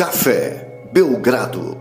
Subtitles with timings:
[0.00, 1.76] Café Belgrado.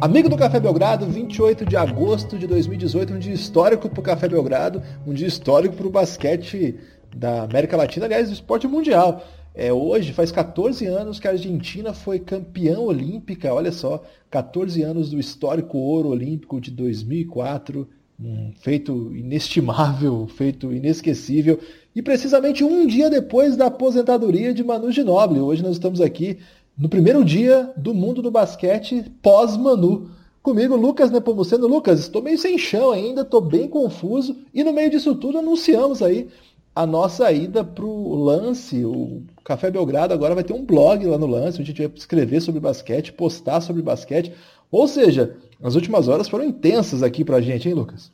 [0.00, 4.28] Amigo do Café Belgrado, 28 de agosto de 2018, um dia histórico para o Café
[4.28, 6.80] Belgrado, um dia histórico para o basquete
[7.14, 9.24] da América Latina, aliás, do esporte mundial.
[9.54, 15.10] É, hoje faz 14 anos que a Argentina foi campeã olímpica, olha só, 14 anos
[15.10, 17.88] do histórico ouro olímpico de 2004,
[18.18, 21.60] um feito inestimável, feito inesquecível,
[21.94, 25.40] e precisamente um dia depois da aposentadoria de Manu Ginóbili.
[25.40, 26.38] Hoje nós estamos aqui
[26.76, 30.10] no primeiro dia do mundo do basquete pós-Manu.
[30.42, 31.66] Comigo, Lucas Nepomuceno.
[31.66, 36.02] Lucas, estou meio sem chão ainda, estou bem confuso, e no meio disso tudo anunciamos
[36.02, 36.28] aí
[36.74, 41.18] a nossa ida para o Lance, o Café Belgrado agora vai ter um blog lá
[41.18, 44.32] no Lance, onde a gente vai escrever sobre basquete, postar sobre basquete.
[44.70, 48.10] Ou seja, as últimas horas foram intensas aqui para a gente, hein, Lucas?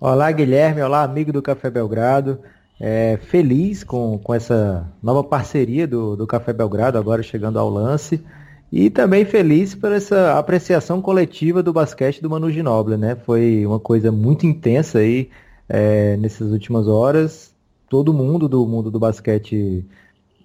[0.00, 0.82] Olá, Guilherme.
[0.82, 2.40] Olá, amigo do Café Belgrado.
[2.80, 8.22] É, feliz com, com essa nova parceria do, do Café Belgrado, agora chegando ao lance.
[8.70, 13.16] E também feliz por essa apreciação coletiva do basquete do Manu Ginóbili, né?
[13.16, 15.30] Foi uma coisa muito intensa aí
[15.68, 17.56] é, nessas últimas horas
[17.88, 19.84] todo mundo do mundo do basquete,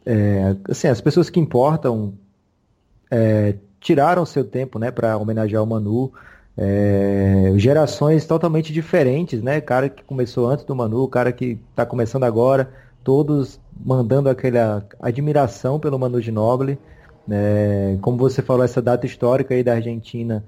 [0.05, 2.13] é, assim, as pessoas que importam
[3.11, 6.11] é, tiraram seu tempo, né, para homenagear o Manu.
[6.55, 9.59] É, gerações totalmente diferentes, né?
[9.59, 12.71] Cara que começou antes do Manu, cara que está começando agora,
[13.03, 16.77] todos mandando aquela admiração pelo Manu Ginóbili.
[17.29, 20.43] É, como você falou, essa data histórica aí da Argentina,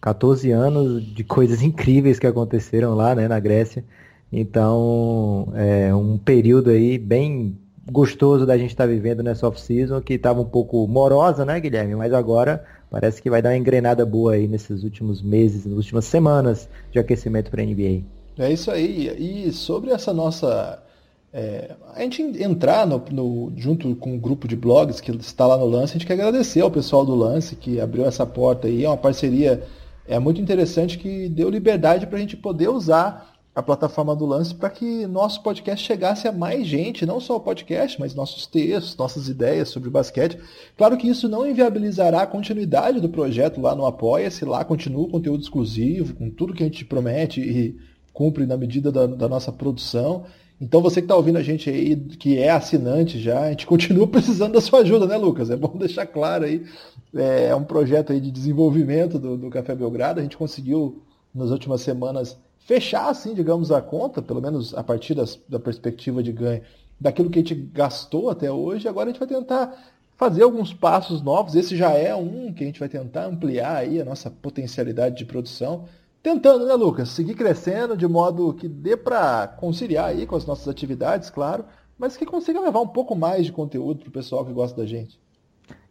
[0.00, 3.84] 14 anos de coisas incríveis que aconteceram lá, né, na Grécia.
[4.32, 7.56] Então, é um período aí bem
[7.90, 11.94] gostoso da gente estar tá vivendo nessa off-season, que estava um pouco morosa, né, Guilherme?
[11.94, 16.04] Mas agora parece que vai dar uma engrenada boa aí nesses últimos meses, nas últimas
[16.04, 18.02] semanas de aquecimento para a NBA.
[18.38, 19.46] É isso aí.
[19.46, 20.82] E sobre essa nossa.
[21.30, 25.58] É, a gente entrar no, no, junto com o grupo de blogs que está lá
[25.58, 28.84] no Lance, a gente quer agradecer ao pessoal do Lance que abriu essa porta aí.
[28.84, 29.62] É uma parceria
[30.08, 34.54] é muito interessante que deu liberdade para a gente poder usar a plataforma do Lance
[34.54, 38.96] para que nosso podcast chegasse a mais gente, não só o podcast, mas nossos textos,
[38.96, 40.38] nossas ideias sobre basquete.
[40.76, 45.10] Claro que isso não inviabilizará a continuidade do projeto lá no Apoia-se, lá continua o
[45.10, 47.76] conteúdo exclusivo, com tudo que a gente promete e
[48.12, 50.24] cumpre na medida da, da nossa produção.
[50.60, 54.06] Então você que está ouvindo a gente aí, que é assinante já, a gente continua
[54.06, 55.50] precisando da sua ajuda, né, Lucas?
[55.50, 56.64] É bom deixar claro aí.
[57.12, 60.20] É um projeto aí de desenvolvimento do, do Café Belgrado.
[60.20, 61.02] A gente conseguiu,
[61.34, 66.22] nas últimas semanas, fechar, assim, digamos, a conta, pelo menos a partir das, da perspectiva
[66.22, 66.60] de ganho,
[67.00, 68.86] daquilo que a gente gastou até hoje.
[68.86, 69.74] Agora a gente vai tentar
[70.18, 71.54] fazer alguns passos novos.
[71.54, 75.24] Esse já é um que a gente vai tentar ampliar aí a nossa potencialidade de
[75.24, 75.86] produção.
[76.22, 77.08] Tentando, né, Lucas?
[77.08, 81.64] Seguir crescendo de modo que dê para conciliar aí com as nossas atividades, claro,
[81.98, 84.86] mas que consiga levar um pouco mais de conteúdo para o pessoal que gosta da
[84.86, 85.18] gente.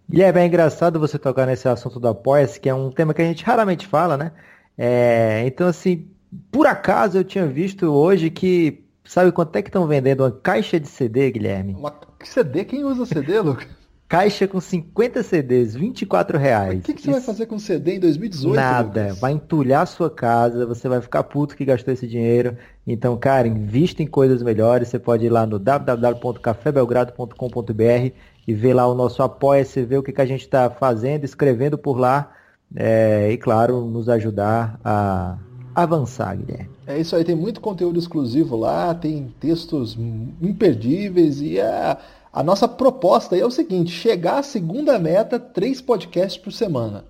[0.07, 3.25] Guilherme, é engraçado você tocar nesse assunto do Apoia-se, que é um tema que a
[3.25, 4.31] gente raramente fala, né?
[4.77, 6.07] É, então, assim,
[6.51, 8.83] por acaso eu tinha visto hoje que.
[9.03, 11.75] Sabe quanto é que estão vendendo uma caixa de CD, Guilherme?
[11.75, 11.93] Uma
[12.23, 12.65] CD?
[12.65, 13.77] Quem usa CD, Lucas?
[14.09, 16.79] Caixa com 50 CDs, 24 reais.
[16.79, 17.19] O que, que você Isso...
[17.19, 18.55] vai fazer com CD em 2018?
[18.55, 19.03] Nada.
[19.03, 19.19] Lucas?
[19.19, 22.55] Vai entulhar a sua casa, você vai ficar puto que gastou esse dinheiro.
[22.85, 24.87] Então, cara, invista em coisas melhores.
[24.87, 28.13] Você pode ir lá no www.cafébelgrado.com.br
[28.47, 31.77] e ver lá o nosso apoia-se, ver o que, que a gente está fazendo, escrevendo
[31.77, 32.31] por lá.
[32.75, 35.37] É, e, claro, nos ajudar a
[35.77, 36.71] avançar, Guilherme.
[36.87, 39.95] É isso aí, tem muito conteúdo exclusivo lá, tem textos
[40.41, 41.99] imperdíveis e a,
[42.33, 47.05] a nossa proposta é o seguinte: chegar à segunda meta, três podcasts por semana.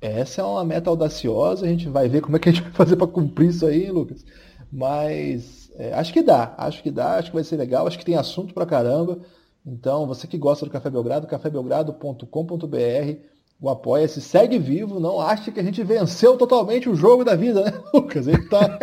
[0.00, 2.72] Essa é uma meta audaciosa, a gente vai ver como é que a gente vai
[2.72, 4.24] fazer para cumprir isso aí, Lucas.
[4.72, 8.06] Mas é, acho que dá, acho que dá, acho que vai ser legal, acho que
[8.06, 9.18] tem assunto pra caramba.
[9.64, 13.31] Então, você que gosta do Café Belgrado, cafébelgrado.com.br
[13.62, 17.62] o Apoia-se segue vivo, não acha que a gente venceu totalmente o jogo da vida,
[17.62, 18.26] né, Lucas?
[18.26, 18.76] A gente tá...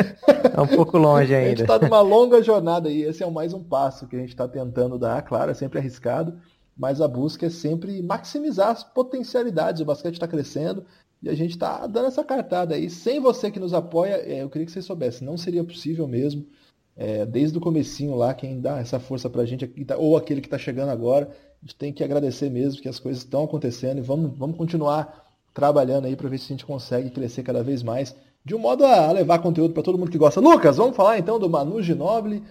[0.56, 1.48] é um pouco longe ainda.
[1.48, 4.30] a gente está numa longa jornada e esse é mais um passo que a gente
[4.30, 6.40] está tentando dar, claro, é sempre arriscado,
[6.78, 9.82] mas a busca é sempre maximizar as potencialidades.
[9.82, 10.86] O basquete está crescendo
[11.22, 12.90] e a gente está dando essa cartada aí.
[12.90, 16.48] Sem você que nos apoia, é, eu queria que você soubesse, não seria possível mesmo.
[16.96, 20.58] É, desde o comecinho lá, quem dá essa força pra gente, ou aquele que está
[20.58, 21.30] chegando agora,
[21.62, 25.28] a gente tem que agradecer mesmo que as coisas estão acontecendo e vamos, vamos continuar
[25.54, 28.16] trabalhando aí para ver se a gente consegue crescer cada vez mais,
[28.46, 30.40] de um modo a levar conteúdo para todo mundo que gosta.
[30.40, 32.44] Lucas, vamos falar então do Manu Ginobili.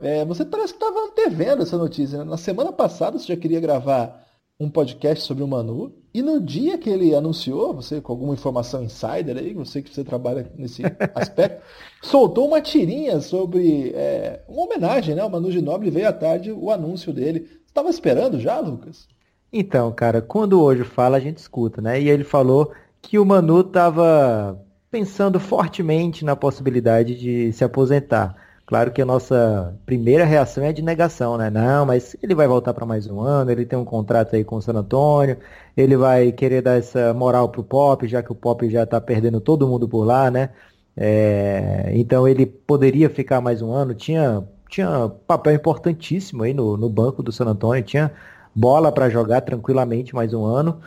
[0.00, 2.18] É, você parece que estava antevendo essa notícia.
[2.18, 2.24] Né?
[2.24, 4.26] Na semana passada você já queria gravar
[4.58, 8.82] um podcast sobre o Manu, e no dia que ele anunciou, você com alguma informação
[8.82, 10.82] insider aí, você que você trabalha nesse
[11.14, 11.62] aspecto,
[12.02, 15.22] soltou uma tirinha sobre é, uma homenagem, né?
[15.22, 17.46] O Manu Ginobili veio à tarde o anúncio dele.
[17.76, 19.06] Estava esperando já, Lucas?
[19.52, 22.00] Então, cara, quando hoje fala, a gente escuta, né?
[22.00, 24.58] E ele falou que o Manu estava
[24.90, 28.34] pensando fortemente na possibilidade de se aposentar.
[28.64, 31.50] Claro que a nossa primeira reação é de negação, né?
[31.50, 34.56] Não, mas ele vai voltar para mais um ano, ele tem um contrato aí com
[34.56, 35.36] o San Antônio,
[35.76, 39.38] ele vai querer dar essa moral pro Pop, já que o Pop já está perdendo
[39.38, 40.48] todo mundo por lá, né?
[40.96, 46.88] É, então ele poderia ficar mais um ano, tinha, tinha papel importantíssimo aí no, no
[46.90, 48.12] banco do San Antônio, tinha
[48.54, 50.80] bola para jogar tranquilamente mais um ano,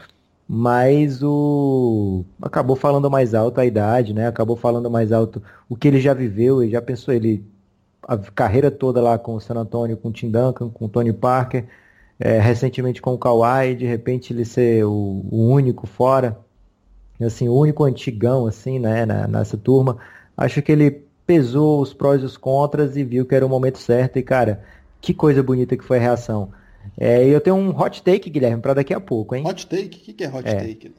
[0.47, 4.27] mas o acabou falando mais alto a idade, né?
[4.27, 7.43] Acabou falando mais alto o que ele já viveu, e já pensou ele
[8.07, 11.13] a carreira toda lá com o San Antonio, com o Tim Duncan, com o Tony
[11.13, 11.65] Parker,
[12.19, 16.37] é, recentemente com o Kawhi, de repente ele ser o, o, único fora,
[17.19, 19.97] assim, o único antigão, assim, né, na, nessa turma.
[20.37, 23.77] Acho que ele pesou os prós e os contras e viu que era o momento
[23.77, 24.63] certo e, cara,
[24.99, 26.49] que coisa bonita que foi a reação.
[26.97, 29.45] É, eu tenho um hot take, Guilherme, para daqui a pouco, hein?
[29.45, 29.85] Hot take?
[29.85, 30.55] O que, que é hot é.
[30.55, 30.91] take?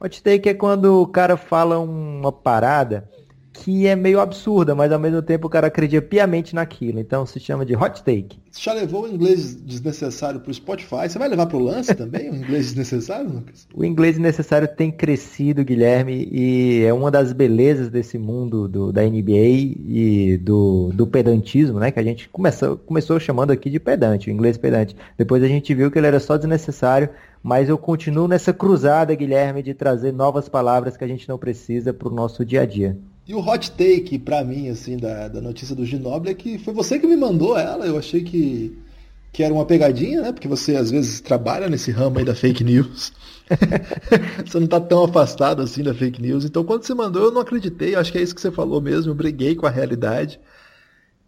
[0.00, 3.10] Hot take é quando o cara fala uma parada
[3.54, 6.98] que é meio absurda, mas ao mesmo tempo o cara acredita piamente naquilo.
[6.98, 8.36] Então se chama de hot take.
[8.50, 11.08] Você já levou o inglês desnecessário para o Spotify?
[11.08, 13.68] Você vai levar para o lance também o inglês desnecessário, Lucas?
[13.72, 19.02] O inglês desnecessário tem crescido, Guilherme, e é uma das belezas desse mundo do, da
[19.02, 21.92] NBA e do, do pedantismo, né?
[21.92, 24.96] Que a gente começou, começou chamando aqui de pedante, o inglês pedante.
[25.16, 27.08] Depois a gente viu que ele era só desnecessário,
[27.40, 31.94] mas eu continuo nessa cruzada, Guilherme, de trazer novas palavras que a gente não precisa
[31.94, 32.98] para o nosso dia a dia.
[33.26, 36.74] E o hot take pra mim, assim, da, da notícia do Ginoble é que foi
[36.74, 37.86] você que me mandou ela.
[37.86, 38.76] Eu achei que,
[39.32, 40.32] que era uma pegadinha, né?
[40.32, 43.12] Porque você às vezes trabalha nesse ramo aí da fake news.
[44.44, 46.44] você não tá tão afastado assim da fake news.
[46.44, 47.94] Então quando você mandou, eu não acreditei.
[47.94, 49.10] Eu acho que é isso que você falou mesmo.
[49.10, 50.38] Eu briguei com a realidade.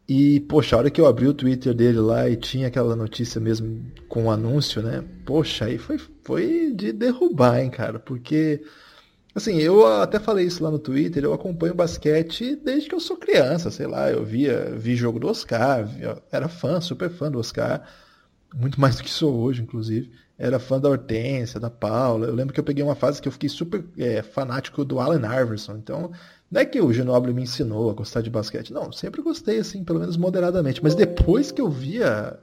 [0.08, 3.40] E, poxa, a hora que eu abri o Twitter dele lá e tinha aquela notícia
[3.40, 5.02] mesmo com o um anúncio, né?
[5.24, 7.98] Poxa, aí foi, foi de derrubar, hein, cara?
[7.98, 8.62] Porque
[9.36, 13.18] Assim, eu até falei isso lá no Twitter, eu acompanho basquete desde que eu sou
[13.18, 17.38] criança, sei lá, eu via, vi jogo do Oscar, via, era fã, super fã do
[17.38, 17.86] Oscar,
[18.54, 20.10] muito mais do que sou hoje, inclusive.
[20.38, 22.26] Era fã da Hortência, da Paula.
[22.26, 25.20] Eu lembro que eu peguei uma fase que eu fiquei super é, fanático do Allen
[25.20, 25.76] Iverson.
[25.76, 26.10] Então,
[26.50, 28.72] não é que o Ginobili me ensinou a gostar de basquete.
[28.72, 30.82] Não, sempre gostei, assim, pelo menos moderadamente.
[30.82, 32.38] Mas depois que eu via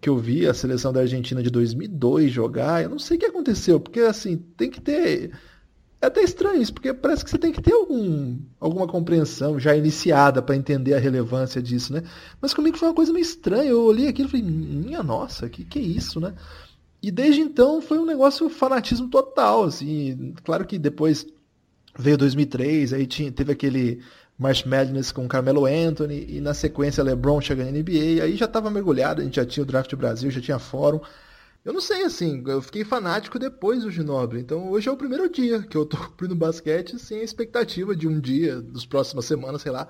[0.00, 3.26] que eu vi a seleção da Argentina de 2002 jogar, eu não sei o que
[3.26, 5.32] aconteceu, porque assim, tem que ter
[6.00, 9.74] é até estranho isso, porque parece que você tem que ter algum, alguma compreensão já
[9.74, 12.04] iniciada para entender a relevância disso, né?
[12.40, 13.70] Mas comigo foi uma coisa meio estranha.
[13.70, 16.34] Eu olhei aquilo e falei, minha nossa, que que é isso, né?
[17.02, 20.34] E desde então foi um negócio fanatismo total, assim.
[20.44, 21.26] Claro que depois
[21.98, 24.00] veio 2003, aí tinha, teve aquele
[24.38, 28.70] March Madness com Carmelo Anthony e na sequência LeBron chegando na NBA, aí já estava
[28.70, 31.00] mergulhado, a gente já tinha o Draft Brasil, já tinha fórum.
[31.64, 34.40] Eu não sei, assim, eu fiquei fanático depois do Ginobre.
[34.40, 38.08] Então hoje é o primeiro dia que eu tô cumprindo basquete sem a expectativa de
[38.08, 39.88] um dia, das próximas semanas, sei lá,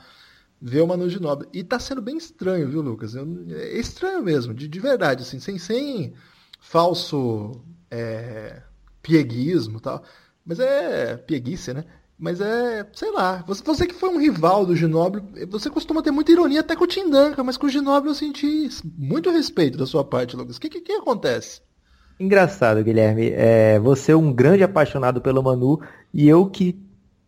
[0.60, 1.48] ver o Manu Ginobre.
[1.52, 3.14] E tá sendo bem estranho, viu, Lucas?
[3.14, 6.14] Eu, é estranho mesmo, de, de verdade, assim, sem, sem
[6.60, 8.62] falso é,
[9.02, 10.02] pieguismo e tal.
[10.44, 11.84] Mas é pieguice, né?
[12.18, 16.10] Mas é, sei lá, você, você que foi um rival do Ginobre, você costuma ter
[16.10, 19.86] muita ironia até com o Tindanka, mas com o Ginobre eu senti muito respeito da
[19.86, 20.56] sua parte, Lucas.
[20.56, 21.60] O que, que, que acontece?
[22.18, 23.30] Engraçado, Guilherme.
[23.32, 25.80] É, você é um grande apaixonado pelo Manu
[26.12, 26.76] e eu que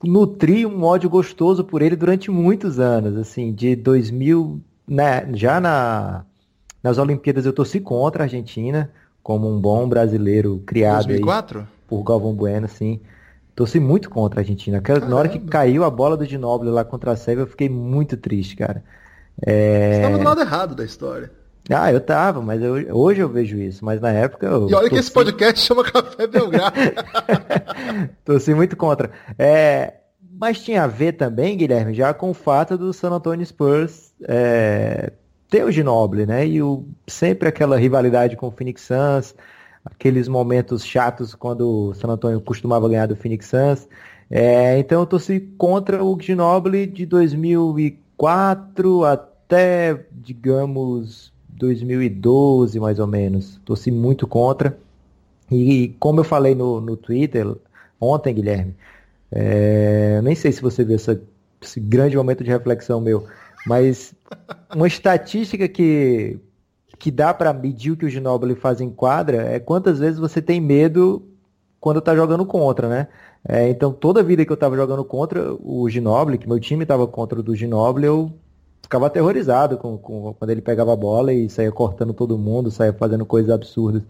[0.02, 3.16] nutri um ódio gostoso por ele durante muitos anos.
[3.16, 6.24] Assim, de 2000, né, já na,
[6.82, 8.90] nas Olimpíadas eu torci contra a Argentina,
[9.22, 11.68] como um bom brasileiro criado 2004?
[11.86, 13.00] por Galvão Bueno, sim.
[13.60, 14.82] Torci muito contra a Argentina.
[15.06, 18.16] Na hora que caiu a bola do Ginóbili lá contra a Sérvia, eu fiquei muito
[18.16, 18.82] triste, cara.
[19.42, 19.90] É...
[19.90, 21.30] Você estava do lado errado da história.
[21.68, 24.62] Ah, eu tava, mas eu, hoje eu vejo isso, mas na época eu.
[24.66, 24.88] E olha torci...
[24.88, 26.74] que esse podcast chama Café Belgrado.
[28.24, 29.10] torci muito contra.
[29.38, 29.92] É,
[30.38, 35.12] mas tinha a ver também, Guilherme, já com o fato do San Antonio Spurs é,
[35.50, 36.46] ter o Ginobili, né?
[36.46, 39.34] E o, sempre aquela rivalidade com o Phoenix Suns,
[39.84, 43.88] aqueles momentos chatos quando o San Antonio costumava ganhar do Phoenix Suns.
[44.30, 53.60] É, então eu torci contra o Ginobili de 2004 até, digamos, 2012, mais ou menos.
[53.64, 54.78] Torci muito contra.
[55.50, 57.46] E como eu falei no, no Twitter
[58.00, 58.74] ontem, Guilherme,
[59.32, 61.20] é, nem sei se você viu essa,
[61.60, 63.26] esse grande momento de reflexão meu,
[63.66, 64.14] mas
[64.74, 66.38] uma estatística que,
[67.00, 70.42] que dá para medir o que o Ginóbili faz em quadra é quantas vezes você
[70.42, 71.22] tem medo
[71.80, 73.08] quando está jogando contra, né?
[73.48, 77.06] É, então toda vida que eu estava jogando contra o Ginóbili, que meu time estava
[77.06, 78.30] contra o do Ginóbili, eu
[78.82, 82.92] ficava aterrorizado com, com, quando ele pegava a bola e saía cortando todo mundo, saía
[82.92, 84.02] fazendo coisas absurdas.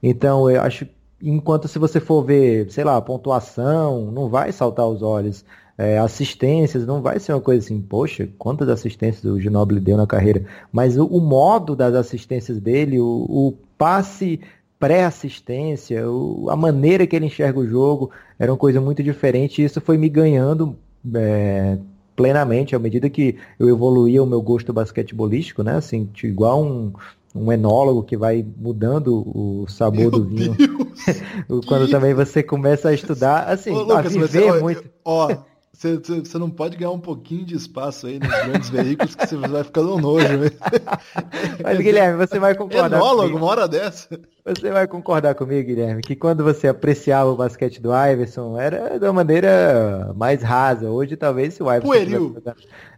[0.00, 0.86] Então, eu acho,
[1.20, 5.44] enquanto se você for ver, sei lá, pontuação, não vai saltar os olhos.
[5.78, 10.06] É, assistências, não vai ser uma coisa assim, poxa, quantas assistências o Ginobili deu na
[10.06, 10.44] carreira.
[10.72, 14.40] Mas o, o modo das assistências dele, o, o passe
[14.78, 16.02] pré-assistência,
[16.48, 19.60] a maneira que ele enxerga o jogo, era uma coisa muito diferente.
[19.60, 20.76] E isso foi me ganhando
[21.14, 21.78] é,
[22.14, 25.76] plenamente à medida que eu evoluía o meu gosto basquetebolístico, né?
[25.76, 26.92] Assim, igual um,
[27.34, 30.56] um enólogo que vai mudando o sabor Meu do vinho.
[31.66, 34.84] Quando também você começa a estudar, assim, Ô, Lucas, a viver mas, muito.
[35.04, 35.36] Ó,
[35.76, 39.36] você, você não pode ganhar um pouquinho de espaço aí nos grandes veículos que você
[39.36, 40.26] vai ficando nojo.
[41.62, 42.96] Mas, Guilherme, você vai concordar.
[42.96, 43.36] Enólogo, comigo.
[43.36, 44.18] uma hora dessa.
[44.46, 49.04] Você vai concordar comigo, Guilherme, que quando você apreciava o basquete do Iverson, era de
[49.04, 50.88] uma maneira mais rasa.
[50.88, 51.86] Hoje, talvez, se o Iverson.
[51.86, 52.42] Pueril.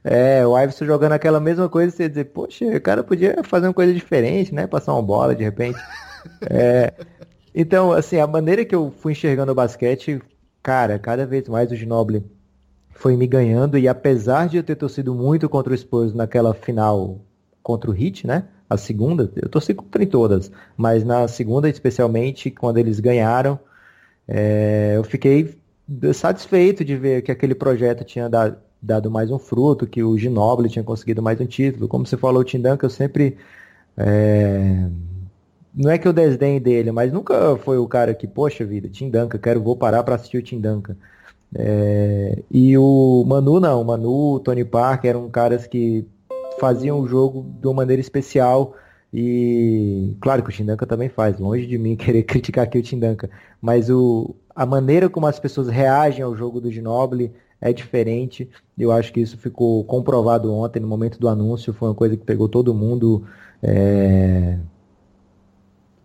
[0.05, 3.67] É, o Iverson jogando aquela mesma coisa, você ia dizer, poxa, o cara podia fazer
[3.67, 4.69] uma coisa diferente, né?
[4.69, 5.79] Passar uma bola de repente.
[6.51, 6.93] É,
[7.55, 10.21] então, assim, a maneira que eu fui enxergando o basquete,
[10.63, 12.23] cara, cada vez mais o Ginobili
[12.99, 17.21] foi me ganhando e apesar de eu ter torcido muito contra o Spurs naquela final
[17.63, 18.45] contra o Heat, né?
[18.69, 23.57] A segunda, eu torci contra em todas, mas na segunda especialmente, quando eles ganharam,
[24.27, 25.57] é, eu fiquei
[26.13, 30.69] satisfeito de ver que aquele projeto tinha dado, dado mais um fruto, que o Ginobili
[30.69, 31.87] tinha conseguido mais um título.
[31.87, 33.37] Como você falou, o Tim Duncan, eu sempre...
[33.97, 34.89] É,
[35.73, 39.09] não é que eu desdenhe dele, mas nunca foi o cara que, poxa vida, Tim
[39.09, 40.97] Duncan, quero, vou parar para assistir o Tim Duncan.
[41.55, 46.07] É, e o Manu não, o Manu, o Tony Parker eram caras que
[46.61, 48.75] faziam o jogo de uma maneira especial
[49.13, 53.31] e claro que o Tindanka também faz, longe de mim querer criticar aqui o Tindanka,
[53.61, 58.49] mas o, a maneira como as pessoas reagem ao jogo do Ginobili é diferente.
[58.77, 62.25] Eu acho que isso ficou comprovado ontem no momento do anúncio, foi uma coisa que
[62.25, 63.25] pegou todo mundo
[63.63, 64.59] é,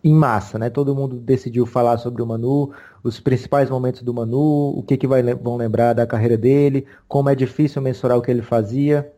[0.02, 0.70] em massa, né?
[0.70, 2.72] Todo mundo decidiu falar sobre o Manu,
[3.04, 7.28] os principais momentos do Manu, o que, que vai, vão lembrar da carreira dele, como
[7.28, 9.12] é difícil mensurar o que ele fazia,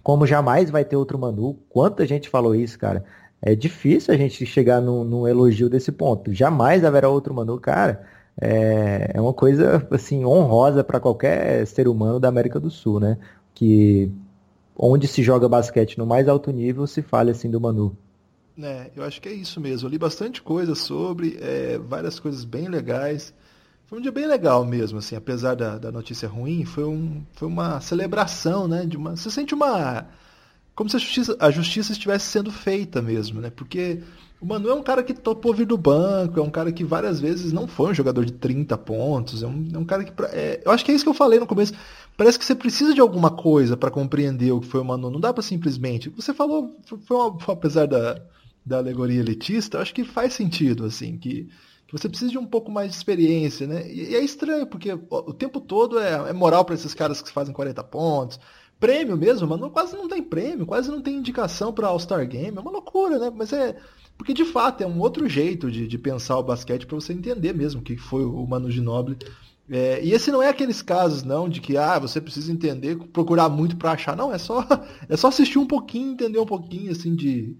[0.00, 1.58] como jamais vai ter outro Manu.
[1.68, 3.04] Quanta gente falou isso, cara?
[3.42, 6.32] É difícil a gente chegar num, elogio desse ponto.
[6.32, 8.06] Jamais haverá outro Manu, cara.
[8.40, 13.18] É, é uma coisa assim honrosa para qualquer ser humano da América do Sul, né?
[13.52, 14.10] Que
[14.78, 17.96] onde se joga basquete no mais alto nível se fala assim do Manu.
[18.62, 19.86] É, eu acho que é isso mesmo.
[19.86, 23.34] Eu li bastante coisa sobre, é, várias coisas bem legais.
[23.86, 27.46] Foi um dia bem legal mesmo, assim, apesar da, da notícia ruim, foi, um, foi
[27.46, 28.84] uma celebração, né?
[28.84, 30.08] De uma, você sente uma.
[30.74, 33.50] Como se a justiça, a justiça estivesse sendo feita mesmo, né?
[33.50, 34.02] Porque
[34.40, 37.20] o Manu é um cara que topou vir do banco, é um cara que várias
[37.20, 40.12] vezes não foi um jogador de 30 pontos, é um, é um cara que.
[40.32, 41.72] É, eu acho que é isso que eu falei no começo.
[42.16, 45.10] Parece que você precisa de alguma coisa para compreender o que foi o Manu.
[45.10, 46.08] Não dá para simplesmente.
[46.10, 48.20] Você falou, foi uma, apesar da,
[48.66, 51.44] da alegoria elitista, acho que faz sentido, assim, que,
[51.86, 53.88] que você precisa de um pouco mais de experiência, né?
[53.88, 57.22] E, e é estranho, porque o, o tempo todo é, é moral para esses caras
[57.22, 58.40] que fazem 40 pontos.
[58.80, 62.58] Prêmio mesmo, mas não, quase não tem prêmio, quase não tem indicação para All-Star Game.
[62.58, 63.32] É uma loucura, né?
[63.34, 63.76] Mas é.
[64.18, 67.54] Porque de fato é um outro jeito de, de pensar o basquete para você entender
[67.54, 69.18] mesmo o que foi o Manu Ginobili.
[69.68, 73.48] É, e esse não é aqueles casos, não, de que ah, você precisa entender, procurar
[73.48, 74.16] muito para achar.
[74.16, 74.64] Não, é só,
[75.08, 77.56] é só assistir um pouquinho, entender um pouquinho, assim, de,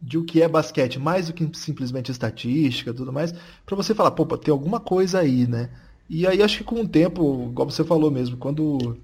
[0.00, 3.34] de o que é basquete, mais do que simplesmente estatística tudo mais,
[3.64, 5.70] para você falar, pô, tem alguma coisa aí, né?
[6.08, 8.96] E aí acho que com o tempo, como você falou mesmo, quando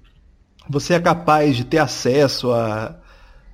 [0.69, 2.97] você é capaz de ter acesso a,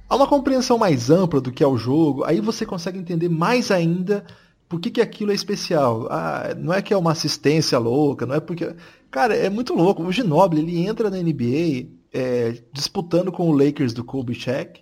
[0.07, 3.71] a uma compreensão mais ampla do que é o jogo, aí você consegue entender mais
[3.71, 4.23] ainda
[4.67, 6.07] por que, que aquilo é especial.
[6.11, 8.75] Ah, não é que é uma assistência louca, não é porque.
[9.09, 10.03] Cara, é muito louco.
[10.03, 14.81] O Ginobili, ele entra na NBA é, disputando com o Lakers do Kobe Shaq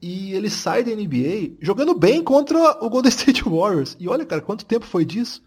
[0.00, 3.96] e ele sai da NBA jogando bem contra o Golden State Warriors.
[3.98, 5.42] E olha, cara, quanto tempo foi disso?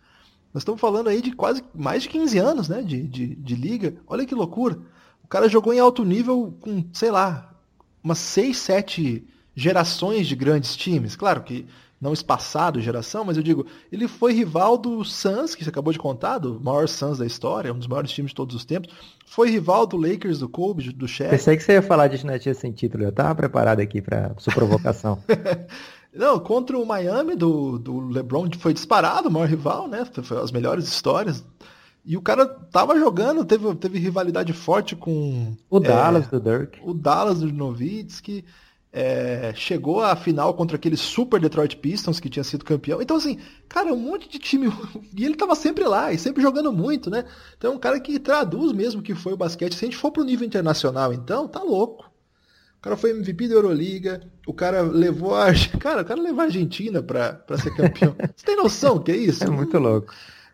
[0.54, 3.96] Nós estamos falando aí de quase mais de 15 anos, né, de, de, de liga.
[4.06, 4.80] Olha que loucura.
[5.24, 7.56] O cara jogou em alto nível com, sei lá,
[8.04, 11.16] umas 6, 7 gerações de grandes times.
[11.16, 11.66] Claro que
[12.02, 16.00] não espaçado geração, mas eu digo, ele foi rival do Suns, que você acabou de
[16.00, 18.92] contar, do maior Suns da história, um dos maiores times de todos os tempos.
[19.24, 21.30] Foi rival do Lakers, do Kobe, do Shaq.
[21.30, 24.52] Pensei que você ia falar de dinastia sem título, eu tava preparado aqui para sua
[24.52, 25.22] provocação.
[26.14, 30.04] Não, contra o Miami do, do LeBron foi disparado, o maior rival, né?
[30.24, 31.44] Foi as melhores histórias.
[32.04, 35.56] E o cara tava jogando, teve, teve rivalidade forte com.
[35.70, 36.80] O Dallas é, do Dirk.
[36.84, 38.44] O Dallas do Nowitzki
[38.94, 43.02] é, chegou à final contra aquele super Detroit Pistons que tinha sido campeão.
[43.02, 44.68] Então, assim, cara, um monte de time.
[45.16, 47.26] E ele tava sempre lá e sempre jogando muito, né?
[47.58, 49.76] Então é um cara que traduz mesmo que foi o basquete.
[49.76, 52.10] Se a gente for pro nível internacional, então, tá louco.
[52.78, 55.48] O cara foi MVP da Euroliga, o cara levou a.
[55.80, 58.16] Cara, o cara levou a Argentina pra, pra ser campeão.
[58.36, 59.44] Você tem noção que é isso?
[59.44, 60.12] É muito louco.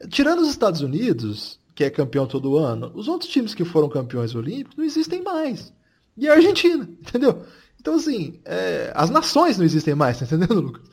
[0.10, 4.36] Tirando os Estados Unidos, que é campeão todo ano, os outros times que foram campeões
[4.36, 5.74] olímpicos não existem mais.
[6.17, 7.44] E a Argentina, entendeu?
[7.88, 10.84] Então, assim, é, as nações não existem mais, tá entendendo, Lucas?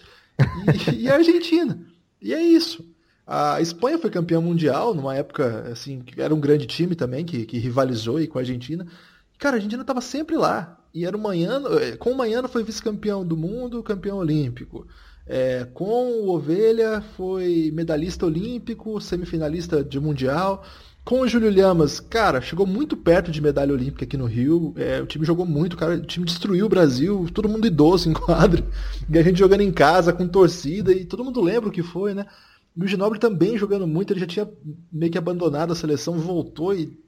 [0.93, 1.85] E, e, a Argentina.
[2.23, 2.89] E é isso.
[3.27, 7.47] A Espanha foi campeã mundial numa época, assim, que era um grande time também, que,
[7.47, 8.87] que rivalizou aí com a Argentina.
[9.41, 10.79] Cara, a Argentina estava sempre lá.
[10.95, 14.87] E era o Manhano, é, com o Manhano foi vice-campeão do mundo, campeão olímpico.
[15.27, 20.65] É, com o Ovelha foi medalhista olímpico, semifinalista de mundial.
[21.05, 24.73] Com o Júlio Lhamas, cara, chegou muito perto de medalha olímpica aqui no Rio.
[24.75, 25.97] É, o time jogou muito, cara.
[25.97, 28.65] O time destruiu o Brasil, todo mundo idoso em quadro.
[29.11, 32.15] E a gente jogando em casa, com torcida, e todo mundo lembra o que foi,
[32.15, 32.25] né?
[32.75, 34.49] E o Ginobre também jogando muito, ele já tinha
[34.91, 36.99] meio que abandonado a seleção, voltou e.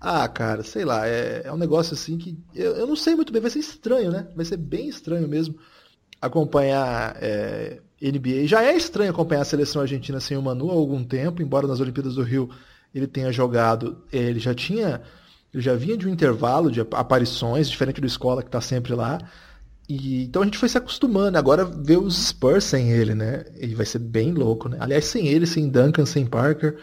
[0.00, 2.38] Ah, cara, sei lá, é, é um negócio assim que.
[2.54, 4.26] Eu, eu, não sei muito bem, vai ser estranho, né?
[4.34, 5.54] Vai ser bem estranho mesmo
[6.18, 8.46] acompanhar é, NBA.
[8.46, 11.80] Já é estranho acompanhar a seleção argentina sem o Manu há algum tempo, embora nas
[11.80, 12.48] Olimpíadas do Rio
[12.94, 15.02] ele tenha jogado, ele já tinha,
[15.52, 19.18] ele já vinha de um intervalo de aparições, diferente do Escola que está sempre lá.
[19.88, 21.36] E, então a gente foi se acostumando.
[21.36, 23.44] Agora ver os Spurs sem ele, né?
[23.60, 24.78] E vai ser bem louco, né?
[24.80, 26.76] Aliás, sem ele, sem Duncan, sem Parker.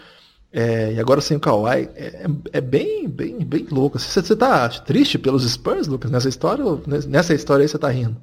[0.54, 3.98] É, e agora sem o Kawhi, é, é, bem, bem, bem louco.
[3.98, 6.66] Você, você tá triste pelos Spurs, Lucas, nessa história?
[6.66, 8.18] Ou nessa história aí você tá rindo?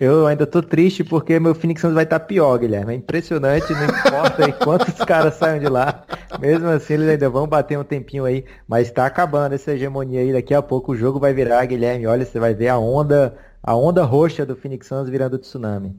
[0.00, 2.92] Eu ainda tô triste porque meu Phoenix Suns vai estar tá pior, Guilherme.
[2.92, 6.04] É impressionante, não importa quantos caras saiam de lá.
[6.38, 8.44] Mesmo assim, eles ainda vão bater um tempinho aí.
[8.68, 10.32] Mas tá acabando essa hegemonia aí.
[10.32, 12.06] Daqui a pouco o jogo vai virar, Guilherme.
[12.06, 15.96] Olha, você vai ver a onda, a onda roxa do Phoenix Suns virando tsunami.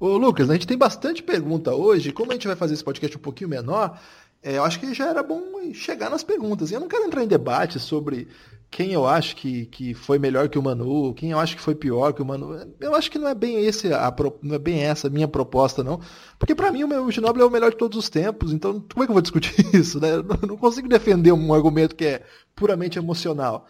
[0.00, 2.10] Ô Lucas, a gente tem bastante pergunta hoje.
[2.10, 3.96] Como a gente vai fazer esse podcast um pouquinho menor,
[4.42, 5.40] é, eu acho que já era bom
[5.72, 6.72] chegar nas perguntas.
[6.72, 8.26] Eu não quero entrar em debate sobre
[8.70, 11.74] quem eu acho que, que foi melhor que o Manu, quem eu acho que foi
[11.74, 12.74] pior que o Manu.
[12.80, 15.82] Eu acho que não é bem esse a, não é bem essa a minha proposta
[15.82, 16.00] não,
[16.38, 18.52] porque para mim o meu Ginobili é o melhor de todos os tempos.
[18.52, 20.00] Então como é que eu vou discutir isso?
[20.00, 20.14] Né?
[20.16, 22.22] Eu não consigo defender um argumento que é
[22.54, 23.66] puramente emocional.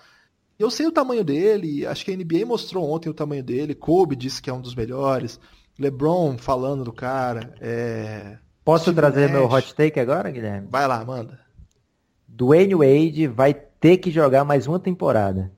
[0.58, 3.74] Eu sei o tamanho dele, acho que a NBA mostrou ontem o tamanho dele.
[3.74, 5.38] Kobe disse que é um dos melhores.
[5.78, 7.54] LeBron falando do cara.
[7.60, 8.38] É...
[8.64, 10.66] Posso trazer meu hot take agora, Guilherme?
[10.70, 11.38] Vai lá, manda.
[12.26, 13.54] Dwayne Wade vai
[13.86, 15.52] ter que jogar mais uma temporada.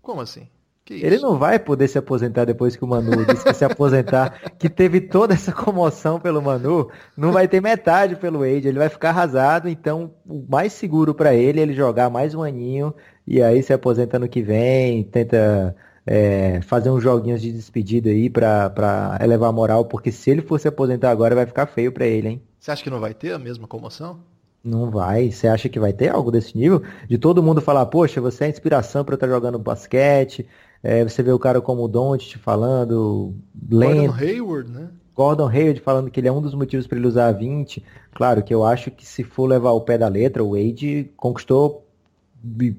[0.00, 0.48] Como assim?
[0.90, 4.68] Ele não vai poder se aposentar depois que o Manu disse que se aposentar, que
[4.68, 9.10] teve toda essa comoção pelo Manu, não vai ter metade pelo Wade, ele vai ficar
[9.10, 12.92] arrasado, então o mais seguro para ele é ele jogar mais um aninho
[13.24, 18.28] e aí se aposenta no que vem, tenta é, fazer uns joguinhos de despedida aí
[18.28, 22.06] para elevar a moral, porque se ele for se aposentar agora vai ficar feio para
[22.06, 22.42] ele, hein?
[22.58, 24.31] Você acha que não vai ter a mesma comoção?
[24.64, 25.30] Não vai.
[25.30, 26.82] Você acha que vai ter algo desse nível?
[27.08, 30.46] De todo mundo falar, poxa, você é inspiração para estar jogando basquete.
[30.82, 34.88] É, você vê o cara como o Doncic falando, Gordon Hayward, né?
[35.14, 37.84] Gordon Hayward falando que ele é um dos motivos para ele usar a 20.
[38.14, 41.86] Claro que eu acho que se for levar o pé da letra, o Wade conquistou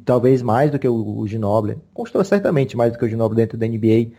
[0.04, 1.78] talvez mais do que o, o Ginobili.
[1.93, 4.12] Conquistou certamente mais do que o Ginobili dentro da NBA.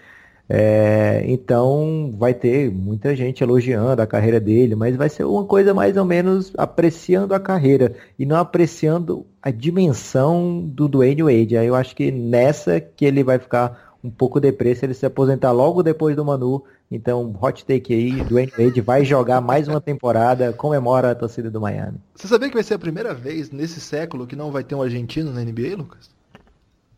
[0.49, 5.73] É, então vai ter muita gente elogiando a carreira dele, mas vai ser uma coisa
[5.73, 11.57] mais ou menos apreciando a carreira e não apreciando a dimensão do Dwayne Wade.
[11.57, 15.07] Aí eu acho que nessa que ele vai ficar um pouco deprê se ele se
[15.07, 16.63] aposentar logo depois do Manu.
[16.91, 21.59] Então, hot take aí, Dwayne Wade vai jogar mais uma temporada, comemora a torcida do
[21.59, 21.99] Miami.
[22.15, 24.83] Você sabia que vai ser a primeira vez nesse século que não vai ter um
[24.83, 26.11] argentino na NBA, Lucas?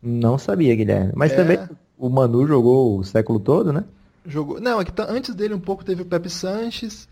[0.03, 1.13] Não sabia, Guilherme.
[1.15, 1.35] Mas é...
[1.35, 1.59] também
[1.97, 3.83] o Manu jogou o século todo, né?
[4.25, 4.59] Jogou.
[4.59, 7.07] Não, é que tá, antes dele um pouco teve o Pepe Sanches.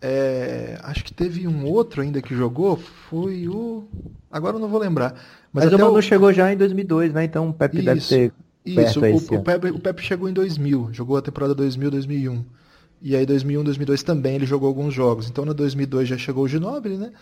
[0.00, 3.84] É, acho que teve um outro ainda que jogou, foi o.
[4.30, 5.14] Agora eu não vou lembrar.
[5.52, 6.02] Mas, Mas o Manu o...
[6.02, 7.24] chegou já em 2002, né?
[7.24, 8.32] Então o Pepe isso, deve ter.
[8.64, 12.44] Isso, o, o, Pepe, o Pepe chegou em 2000, jogou a temporada 2000, 2001.
[13.00, 15.28] E aí 2001, 2002 também ele jogou alguns jogos.
[15.28, 17.12] Então na 2002 já chegou o Ginóbili, né?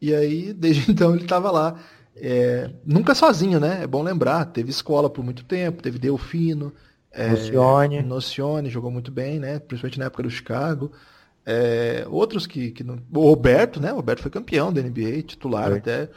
[0.00, 1.76] E aí desde então ele estava lá.
[2.16, 3.80] É, nunca sozinho, né?
[3.82, 4.44] É bom lembrar.
[4.46, 6.72] Teve escola por muito tempo, teve Delfino.
[7.10, 8.02] É, Nocione.
[8.02, 9.58] Nocione jogou muito bem, né?
[9.58, 10.92] Principalmente na época do Chicago.
[11.44, 12.98] É, outros que, que não...
[13.12, 13.92] O Roberto, né?
[13.92, 15.78] O Roberto foi campeão da NBA, titular foi.
[15.78, 16.08] até.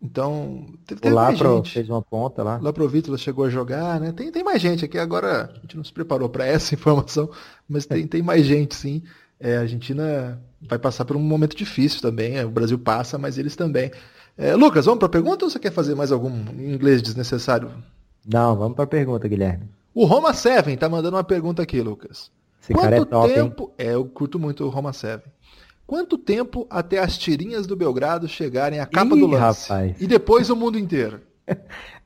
[0.00, 1.72] Então, teve, teve o Lapro gente.
[1.72, 2.58] fez uma ponta lá.
[2.62, 4.12] Laprovítula chegou a jogar, né?
[4.12, 4.96] Tem, tem mais gente aqui.
[4.96, 7.28] Agora, a gente não se preparou para essa informação,
[7.68, 9.02] mas tem, tem mais gente, sim.
[9.40, 12.36] É, a Argentina vai passar por um momento difícil também.
[12.36, 13.90] É, o Brasil passa, mas eles também.
[14.38, 17.72] É, Lucas, vamos para a pergunta ou você quer fazer mais algum inglês desnecessário?
[18.24, 19.68] Não, vamos para a pergunta, Guilherme.
[19.92, 22.30] O Roma 7 tá mandando uma pergunta aqui, Lucas.
[22.62, 23.72] Esse Quanto cara é top, tempo...
[23.76, 23.86] Hein?
[23.88, 25.24] É, eu curto muito o Roma 7.
[25.84, 29.68] Quanto tempo até as tirinhas do Belgrado chegarem à capa Ih, do lance?
[29.70, 29.96] Rapaz.
[30.00, 31.20] E depois o mundo inteiro?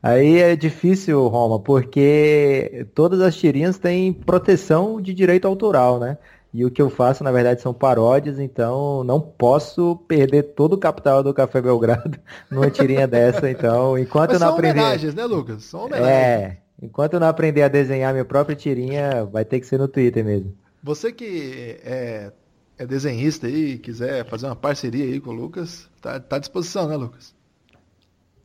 [0.03, 6.17] Aí é difícil, Roma, porque todas as tirinhas têm proteção de direito autoral, né?
[6.55, 10.79] E o que eu faço, na verdade, são paródias, então não posso perder todo o
[10.79, 12.19] capital do Café Belgrado
[12.51, 13.51] numa tirinha dessa.
[13.51, 14.81] Então, enquanto Mas eu não aprender.
[14.81, 15.65] homenagens, né, Lucas?
[15.65, 16.09] São homenagens.
[16.09, 19.89] É, enquanto eu não aprender a desenhar minha própria tirinha, vai ter que ser no
[19.89, 20.55] Twitter mesmo.
[20.83, 22.33] Você que é,
[22.77, 26.87] é desenhista aí, quiser fazer uma parceria aí com o Lucas, tá, tá à disposição,
[26.87, 27.35] né, Lucas?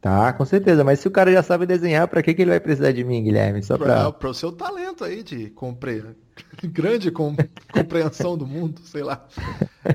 [0.01, 0.83] Tá, com certeza.
[0.83, 3.23] Mas se o cara já sabe desenhar, para que, que ele vai precisar de mim,
[3.23, 3.63] Guilherme?
[3.63, 4.11] Só pra...
[4.11, 6.03] Para o seu talento aí de compre...
[6.63, 7.35] grande com...
[7.71, 9.25] compreensão do mundo, sei lá.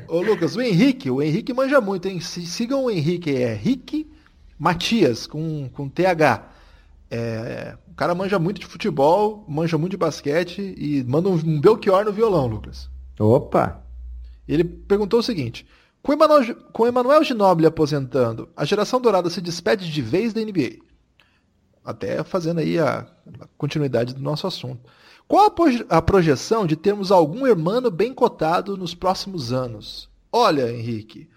[0.08, 2.20] Ô Lucas, o Henrique, o Henrique manja muito, hein?
[2.20, 4.10] Sigam o Henrique, é Rick
[4.58, 6.48] Matias, com, com TH.
[7.10, 7.76] É...
[7.92, 12.12] O cara manja muito de futebol, manja muito de basquete e manda um Belchior no
[12.12, 12.90] violão, Lucas.
[13.20, 13.82] Opa!
[14.48, 15.66] Ele perguntou o seguinte:
[16.02, 20.78] com Emmanuel, Ginobili aposentando, a geração dourada se despede de vez da NBA.
[21.84, 23.06] Até fazendo aí a,
[23.40, 24.80] a continuidade do nosso assunto.
[25.28, 30.08] Qual a, a projeção de termos algum hermano bem cotado nos próximos anos?
[30.30, 31.28] Olha, Henrique,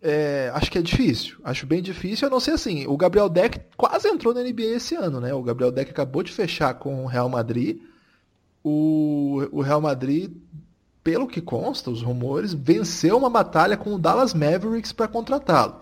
[0.00, 1.38] é, acho que é difícil.
[1.42, 2.26] Acho bem difícil.
[2.26, 2.86] Eu não sei assim.
[2.86, 5.32] O Gabriel Deck quase entrou na NBA esse ano, né?
[5.34, 7.80] O Gabriel Deck acabou de fechar com o Real Madrid.
[8.62, 10.32] O, o Real Madrid
[11.08, 15.76] pelo que consta, os rumores, venceu uma batalha com o Dallas Mavericks para contratá-lo.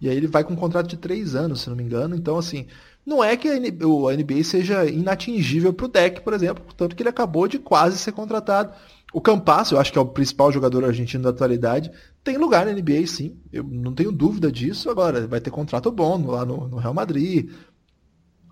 [0.00, 2.16] E aí ele vai com um contrato de três anos, se não me engano.
[2.16, 2.66] Então, assim,
[3.06, 7.10] não é que a NBA seja inatingível para o deck, por exemplo, tanto que ele
[7.10, 8.72] acabou de quase ser contratado.
[9.12, 11.92] O Campasso, eu acho que é o principal jogador argentino da atualidade,
[12.24, 13.36] tem lugar na NBA, sim.
[13.52, 14.90] Eu não tenho dúvida disso.
[14.90, 17.50] Agora, vai ter contrato bom lá no, no Real Madrid.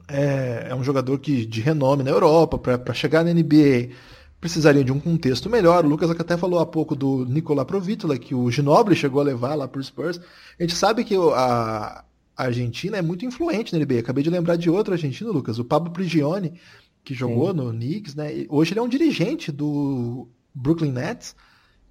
[0.06, 3.90] É, é, um jogador que, de renome na Europa, para chegar na NBA
[4.40, 5.84] precisariam de um contexto melhor.
[5.84, 9.54] O Lucas até falou há pouco do Nikola Provitola, que o Ginobili chegou a levar
[9.54, 10.18] lá para o Spurs.
[10.58, 12.04] A gente sabe que a
[12.36, 13.98] Argentina é muito influente na NBA.
[13.98, 16.54] Acabei de lembrar de outro argentino, Lucas, o Pablo Prigioni,
[17.04, 17.56] que jogou Sim.
[17.56, 18.46] no Knicks, né?
[18.48, 21.36] Hoje ele é um dirigente do Brooklyn Nets.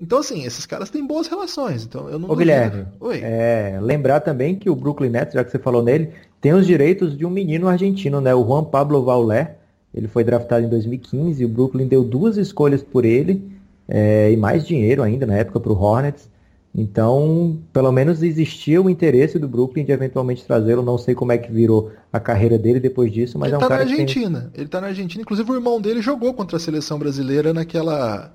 [0.02, 1.84] Então, assim, esses caras têm boas relações.
[1.84, 2.30] Então, eu não.
[2.30, 2.88] Ô, Guilherme,
[3.22, 7.18] é, lembrar também que o Brooklyn Nets, já que você falou nele, tem os direitos
[7.18, 8.34] de um menino argentino, né?
[8.34, 9.59] O Juan Pablo Vaulé
[9.94, 13.50] ele foi draftado em 2015 e o Brooklyn deu duas escolhas por ele
[13.88, 16.30] é, e mais dinheiro ainda na época para o Hornets.
[16.74, 20.84] Então, pelo menos existia o interesse do Brooklyn de eventualmente trazê-lo.
[20.84, 23.62] Não sei como é que virou a carreira dele depois disso, mas ele é um
[23.62, 24.42] tá cara na Argentina.
[24.42, 24.50] Tem...
[24.54, 25.22] Ele está na Argentina.
[25.22, 28.32] Inclusive o irmão dele jogou contra a seleção brasileira naquela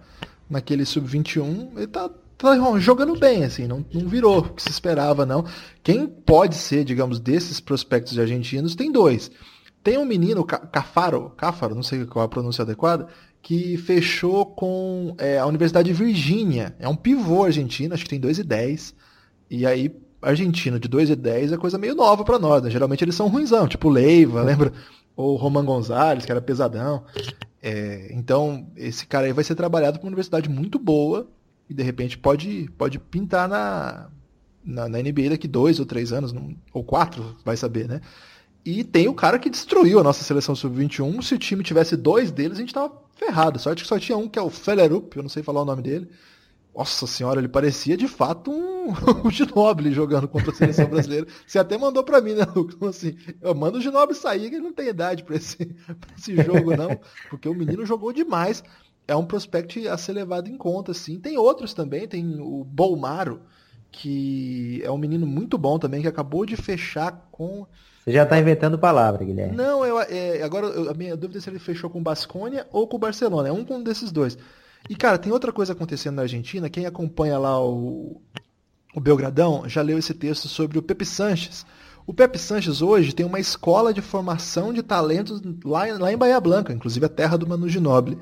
[0.50, 1.68] naquele sub-21.
[1.76, 5.44] Ele está tá jogando bem, assim, não, não virou o que se esperava, não.
[5.82, 9.30] Quem pode ser, digamos, desses prospectos argentinos, tem dois.
[9.84, 13.06] Tem um menino, Cafaro, Cafaro, não sei qual é a pronúncia adequada,
[13.42, 16.74] que fechou com é, a Universidade de Virgínia.
[16.78, 18.94] É um pivô argentino, acho que tem 2 e 10.
[19.50, 22.70] E aí, argentino de 2 e 10 é coisa meio nova para nós, né?
[22.70, 24.72] Geralmente eles são ruinzão, tipo Leiva, lembra?
[25.14, 27.04] Ou Roman Gonzalez, que era pesadão.
[27.62, 31.28] É, então, esse cara aí vai ser trabalhado para uma universidade muito boa
[31.68, 34.08] e de repente pode, pode pintar na,
[34.64, 36.34] na, na NBA daqui dois ou três anos,
[36.72, 38.00] ou quatro, vai saber, né?
[38.64, 41.22] E tem o cara que destruiu a nossa seleção sub-21.
[41.22, 43.58] Se o time tivesse dois deles, a gente tava ferrado.
[43.58, 45.82] Sorte que só tinha um, que é o Fellerup, eu não sei falar o nome
[45.82, 46.08] dele.
[46.74, 48.88] Nossa senhora, ele parecia de fato um
[49.22, 51.26] o Ginobili jogando contra a seleção brasileira.
[51.46, 52.82] Você até mandou para mim, né, Lucas?
[52.88, 55.76] Assim, eu mando o Ginobili sair, que ele não tem idade para esse,
[56.18, 56.98] esse jogo, não.
[57.28, 58.64] Porque o menino jogou demais.
[59.06, 61.20] É um prospect a ser levado em conta, assim.
[61.20, 63.42] Tem outros também, tem o Bolmaro,
[63.92, 67.66] que é um menino muito bom também, que acabou de fechar com
[68.04, 69.56] você já está inventando palavra, Guilherme.
[69.56, 72.66] Não, eu, é, agora eu, a minha dúvida é se ele fechou com o Basconia
[72.70, 73.48] ou com o Barcelona.
[73.48, 74.36] É um com desses dois.
[74.90, 76.68] E, cara, tem outra coisa acontecendo na Argentina.
[76.68, 78.20] Quem acompanha lá o,
[78.94, 81.64] o Belgradão já leu esse texto sobre o Pepe Sanches.
[82.06, 86.38] O Pepe Sanches hoje tem uma escola de formação de talentos lá, lá em Bahia
[86.38, 88.18] Blanca, inclusive a terra do Manu Ginóbili.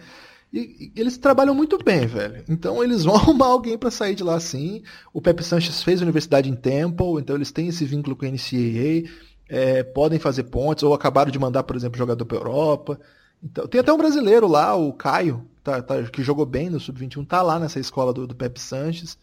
[0.52, 2.44] E, e eles trabalham muito bem, velho.
[2.48, 4.84] Então eles vão arrumar alguém para sair de lá sim.
[5.12, 9.10] O Pepe Sanches fez universidade em Temple, então eles têm esse vínculo com a NCAA
[9.52, 12.98] é, podem fazer pontes, ou acabaram de mandar, por exemplo, jogador para Europa.
[13.44, 17.26] Então, tem até um brasileiro lá, o Caio, tá, tá, que jogou bem no Sub-21,
[17.26, 19.18] tá lá nessa escola do, do Pepe Sanches.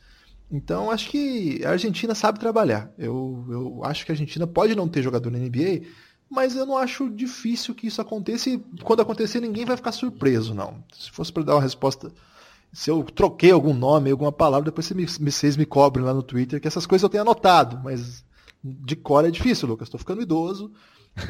[0.51, 2.91] Então, acho que a Argentina sabe trabalhar.
[2.95, 5.87] Eu, eu acho que a Argentina pode não ter jogador na NBA,
[6.29, 10.53] mas eu não acho difícil que isso aconteça e quando acontecer ninguém vai ficar surpreso,
[10.53, 10.83] não.
[10.93, 12.11] Se fosse para dar uma resposta,
[12.71, 16.21] se eu troquei algum nome, alguma palavra, depois vocês me, vocês me cobrem lá no
[16.21, 18.23] Twitter, que essas coisas eu tenho anotado, mas
[18.63, 19.87] de cor é difícil, Lucas.
[19.87, 20.71] Estou ficando idoso.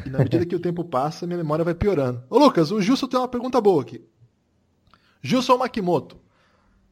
[0.04, 2.22] E na medida que o tempo passa, minha memória vai piorando.
[2.28, 4.04] Ô, Lucas, o Gilson tem uma pergunta boa aqui.
[5.22, 6.18] Gilson Makimoto.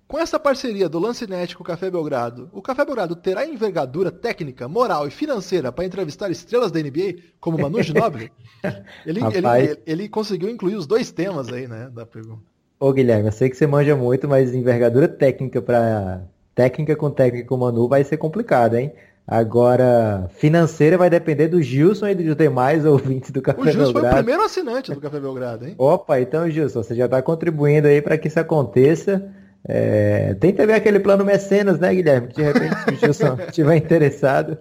[0.08, 4.66] Com essa parceria do Lancinete com o Café Belgrado, o Café Belgrado terá envergadura técnica,
[4.66, 8.32] moral e financeira para entrevistar estrelas da NBA, como Manu Ginóbili?
[9.06, 12.42] Ele, ele, ele, conseguiu incluir os dois temas aí, né, da pergunta.
[12.80, 17.46] Ô Guilherme, eu sei que você manja muito, mas envergadura técnica para técnica com técnica
[17.46, 18.92] com o Manu vai ser complicado, hein?
[19.30, 23.76] Agora, financeira vai depender do Gilson e dos demais ouvintes do Café Belgrado.
[23.76, 24.14] O Gilson Belgrado.
[24.14, 25.74] foi o primeiro assinante do Café Belgrado, hein?
[25.76, 29.30] Opa, então Gilson, você já está contribuindo aí para que isso aconteça.
[29.66, 32.28] É, tem também aquele plano mecenas, né, Guilherme?
[32.28, 34.56] De repente, se o Gilson estiver interessado.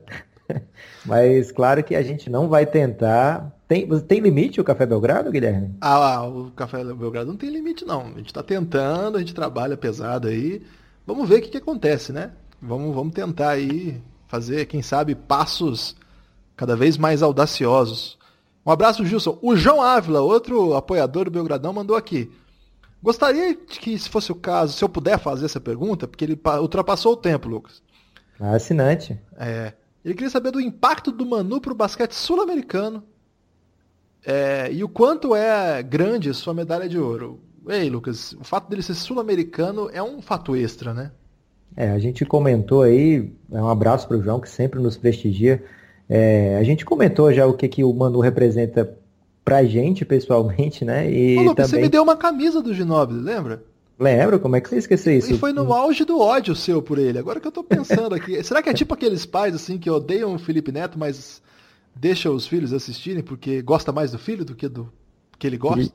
[1.06, 3.56] Mas claro que a gente não vai tentar.
[3.69, 5.75] Tem, tem limite o Café Belgrado, Guilherme?
[5.80, 8.01] Ah, o Café Belgrado não tem limite, não.
[8.01, 10.62] A gente está tentando, a gente trabalha pesado aí.
[11.06, 12.32] Vamos ver o que, que acontece, né?
[12.62, 15.95] Vamos, vamos tentar aí fazer, quem sabe, passos
[16.55, 18.17] cada vez mais audaciosos.
[18.65, 19.37] Um abraço, Gilson.
[19.41, 22.31] O João Ávila, outro apoiador do Belgradão, mandou aqui.
[23.01, 26.39] Gostaria de que, se fosse o caso, se eu puder fazer essa pergunta, porque ele
[26.59, 27.81] ultrapassou o tempo, Lucas.
[28.39, 29.19] Ah, assinante.
[29.37, 29.73] É.
[30.03, 33.03] Ele queria saber do impacto do Manu para o basquete sul-americano
[34.25, 37.39] é, e o quanto é grande sua medalha de ouro.
[37.67, 41.11] Ei, Lucas, o fato dele ser sul-americano é um fato extra, né?
[41.77, 45.63] É, a gente comentou aí, é um abraço para o João, que sempre nos prestigia.
[46.09, 48.97] É, a gente comentou já o que, que o Manu representa
[49.45, 51.09] pra gente pessoalmente, né?
[51.09, 51.69] E Ô, também...
[51.69, 53.63] você me deu uma camisa do Ginóbili, lembra?
[53.99, 55.33] Lembro, como é que você esqueceu isso?
[55.33, 57.19] E foi no auge do ódio seu por ele.
[57.19, 58.41] Agora que eu tô pensando aqui.
[58.43, 61.41] Será que é tipo aqueles pais assim que odeiam o Felipe Neto, mas
[61.95, 64.91] deixam os filhos assistirem porque gosta mais do filho do que do
[65.37, 65.93] que ele gosta?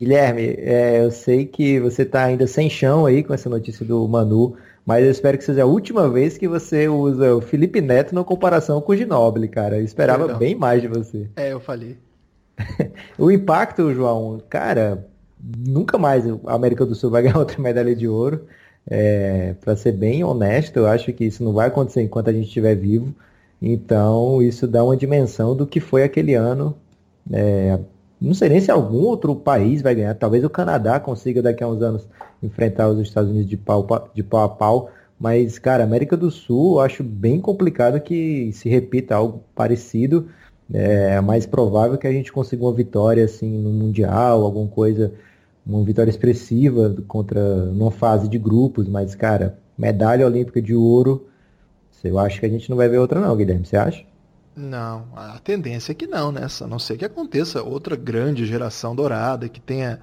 [0.00, 4.06] Guilherme, é, eu sei que você tá ainda sem chão aí com essa notícia do
[4.08, 8.14] Manu, mas eu espero que seja a última vez que você usa o Felipe Neto
[8.14, 9.78] na comparação com o Ginóbili, cara.
[9.78, 11.28] Eu esperava bem mais de você.
[11.36, 11.96] É, eu falei.
[13.18, 15.06] o impacto, João, cara,
[15.58, 18.46] nunca mais a América do Sul vai ganhar outra medalha de ouro.
[18.88, 22.46] É, para ser bem honesto, eu acho que isso não vai acontecer enquanto a gente
[22.46, 23.14] estiver vivo.
[23.60, 26.76] Então, isso dá uma dimensão do que foi aquele ano.
[27.30, 27.78] É,
[28.20, 30.14] não sei nem se algum outro país vai ganhar.
[30.14, 32.08] Talvez o Canadá consiga daqui a uns anos
[32.42, 34.90] enfrentar os Estados Unidos de pau, de pau a pau.
[35.18, 40.28] Mas, cara, América do Sul, eu acho bem complicado que se repita algo parecido
[40.72, 45.12] é mais provável que a gente consiga uma vitória assim no Mundial, alguma coisa,
[45.66, 51.26] uma vitória expressiva contra numa fase de grupos, mas, cara, medalha olímpica de ouro,
[52.04, 54.04] eu acho que a gente não vai ver outra não, Guilherme, você acha?
[54.54, 56.46] Não, a tendência é que não, né?
[56.60, 60.00] A não ser que aconteça outra grande geração dourada, que tenha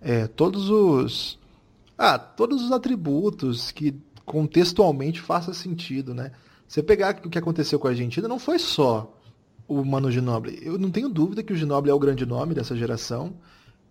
[0.00, 1.38] é, todos os.
[1.98, 6.32] Ah, todos os atributos que contextualmente faça sentido, né?
[6.68, 9.16] Você pegar o que aconteceu com a Argentina, não foi só
[9.68, 10.58] o Mano Ginóbili.
[10.62, 13.34] Eu não tenho dúvida que o Ginóbili é o grande nome dessa geração.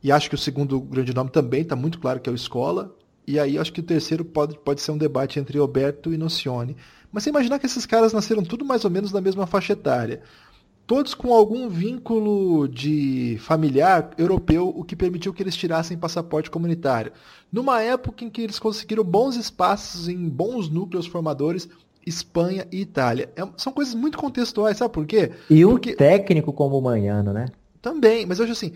[0.03, 2.95] E acho que o segundo grande nome também está muito claro que é o Escola.
[3.27, 6.75] E aí acho que o terceiro pode, pode ser um debate entre Roberto e Nocione.
[7.11, 10.21] Mas você imaginar que esses caras nasceram tudo mais ou menos na mesma faixa etária.
[10.85, 17.11] Todos com algum vínculo de familiar europeu, o que permitiu que eles tirassem passaporte comunitário.
[17.51, 21.67] Numa época em que eles conseguiram bons espaços em bons núcleos formadores,
[22.05, 23.31] Espanha e Itália.
[23.35, 25.31] É, são coisas muito contextuais, sabe por quê?
[25.49, 25.95] E um Porque...
[25.95, 27.47] técnico como o Manhano, né?
[27.81, 28.73] Também, mas hoje assim,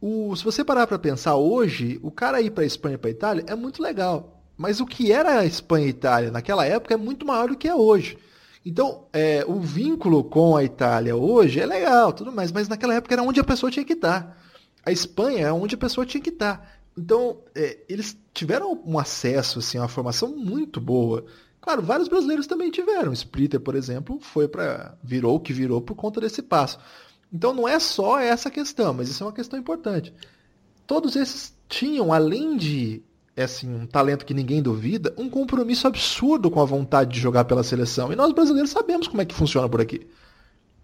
[0.00, 3.44] o, se você parar para pensar hoje, o cara ir para Espanha e para Itália
[3.46, 4.42] é muito legal.
[4.56, 7.68] Mas o que era a Espanha e Itália naquela época é muito maior do que
[7.68, 8.18] é hoje.
[8.64, 13.14] Então, é, o vínculo com a Itália hoje é legal, tudo mais, mas naquela época
[13.14, 14.38] era onde a pessoa tinha que estar.
[14.84, 16.78] A Espanha é onde a pessoa tinha que estar.
[16.96, 21.24] Então, é, eles tiveram um acesso, assim, uma formação muito boa.
[21.60, 23.12] Claro, vários brasileiros também tiveram.
[23.12, 26.78] Splitter, por exemplo, foi para virou o que virou por conta desse passo.
[27.32, 30.12] Então não é só essa questão, mas isso é uma questão importante.
[30.86, 33.02] Todos esses tinham, além de
[33.36, 37.62] assim, um talento que ninguém duvida, um compromisso absurdo com a vontade de jogar pela
[37.62, 38.12] seleção.
[38.12, 40.06] E nós brasileiros sabemos como é que funciona por aqui.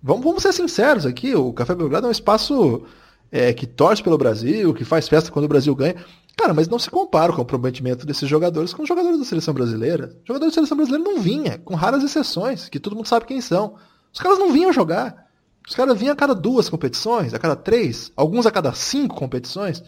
[0.02, 2.84] Vamos, vamos ser sinceros aqui, o Café Belgrado é um espaço
[3.30, 5.96] é, que torce pelo Brasil, que faz festa quando o Brasil ganha.
[6.36, 10.14] Cara, mas não se compara o comprometimento desses jogadores com os jogadores da seleção brasileira.
[10.20, 13.40] Os jogadores da seleção brasileira não vinha, com raras exceções, que todo mundo sabe quem
[13.40, 13.74] são.
[14.12, 15.25] Os caras não vinham jogar.
[15.66, 19.82] Os caras vinham a cada duas competições, a cada três, alguns a cada cinco competições.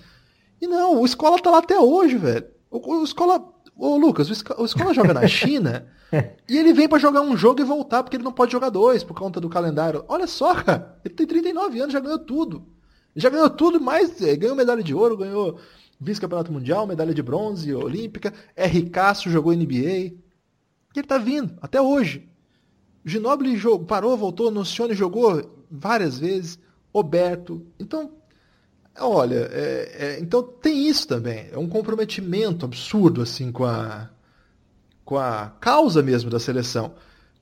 [0.61, 2.47] E não, o Escola tá lá até hoje, velho.
[2.69, 3.55] O, o Escola.
[3.77, 5.87] Ô, Lucas, o, Escola joga na China
[6.49, 9.05] e ele vem para jogar um jogo e voltar, porque ele não pode jogar dois
[9.05, 10.05] por conta do calendário.
[10.09, 10.99] Olha só, cara.
[11.05, 12.67] Ele tem 39 anos, já ganhou tudo.
[13.15, 15.61] Já ganhou tudo, mais é, ganhou medalha de ouro, ganhou
[16.01, 18.35] vice-campeonato mundial, medalha de bronze, olímpica.
[18.57, 18.91] R.
[18.91, 19.77] Cássio jogou NBA.
[19.77, 20.19] E
[20.97, 22.29] ele tá vindo, até hoje.
[23.05, 26.59] Ginobili jogou, parou, voltou, Nocione jogou várias vezes.
[26.93, 27.67] Roberto.
[27.79, 28.13] Então,
[28.99, 31.49] olha, é, é, então tem isso também.
[31.53, 34.11] É um comprometimento absurdo assim com a,
[35.05, 36.95] com a causa mesmo da seleção.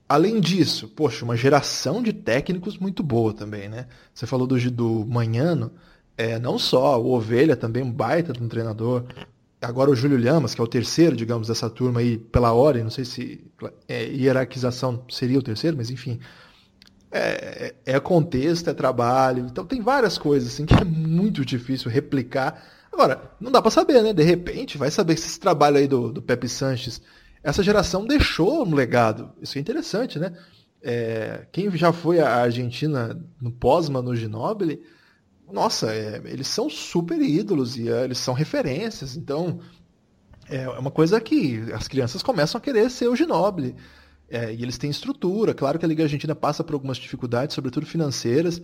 [0.09, 3.87] Além disso, poxa, uma geração de técnicos muito boa também, né?
[4.13, 5.71] Você falou do, do Manhano,
[6.17, 9.03] é, não só o Ovelha também, um baita de um treinador.
[9.61, 12.91] Agora o Júlio Lamas, que é o terceiro, digamos, dessa turma aí, pela ordem, não
[12.91, 13.43] sei se
[13.87, 16.19] é, hierarquização seria o terceiro, mas enfim.
[17.17, 19.47] É, é, é contexto, é trabalho.
[19.49, 22.63] Então tem várias coisas assim que é muito difícil replicar.
[22.91, 24.13] Agora, não dá para saber, né?
[24.13, 27.01] De repente, vai saber se esse trabalho aí do, do Pepe Sanches,
[27.43, 29.31] essa geração deixou um legado.
[29.41, 30.33] Isso é interessante, né?
[30.81, 34.81] É, quem já foi à Argentina no pós-Manu Ginóbili,
[35.51, 39.15] nossa, é, eles são super ídolos e é, eles são referências.
[39.15, 39.59] Então,
[40.49, 43.75] é uma coisa que as crianças começam a querer ser o Ginóbili.
[44.29, 45.53] É, e eles têm estrutura.
[45.53, 48.61] Claro que a Liga Argentina passa por algumas dificuldades, sobretudo financeiras.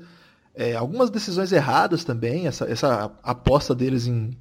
[0.53, 2.47] É, algumas decisões erradas também.
[2.47, 4.31] Essa, essa aposta deles em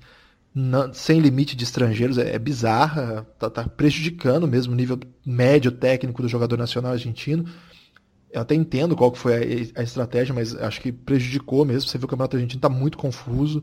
[0.54, 3.26] na, sem limite de estrangeiros é, é bizarra.
[3.34, 7.46] Está tá prejudicando mesmo o nível médio técnico do jogador nacional argentino.
[8.30, 11.88] Eu até entendo qual que foi a, a estratégia, mas acho que prejudicou mesmo.
[11.88, 13.62] Você vê o Campeonato Argentino está muito confuso.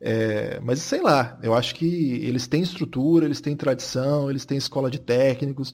[0.00, 4.58] É, mas sei lá, eu acho que eles têm estrutura, eles têm tradição, eles têm
[4.58, 5.72] escola de técnicos,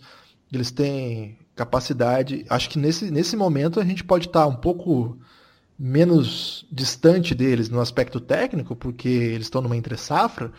[0.53, 2.45] eles têm capacidade.
[2.49, 5.19] Acho que nesse, nesse momento a gente pode estar tá um pouco
[5.79, 10.53] menos distante deles no aspecto técnico, porque eles estão numa entre-safra,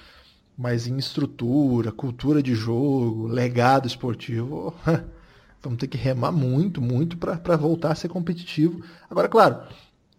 [0.58, 4.74] mas em estrutura, cultura de jogo, legado esportivo.
[5.62, 8.82] Vamos ter que remar muito, muito para voltar a ser competitivo.
[9.10, 9.62] Agora, claro,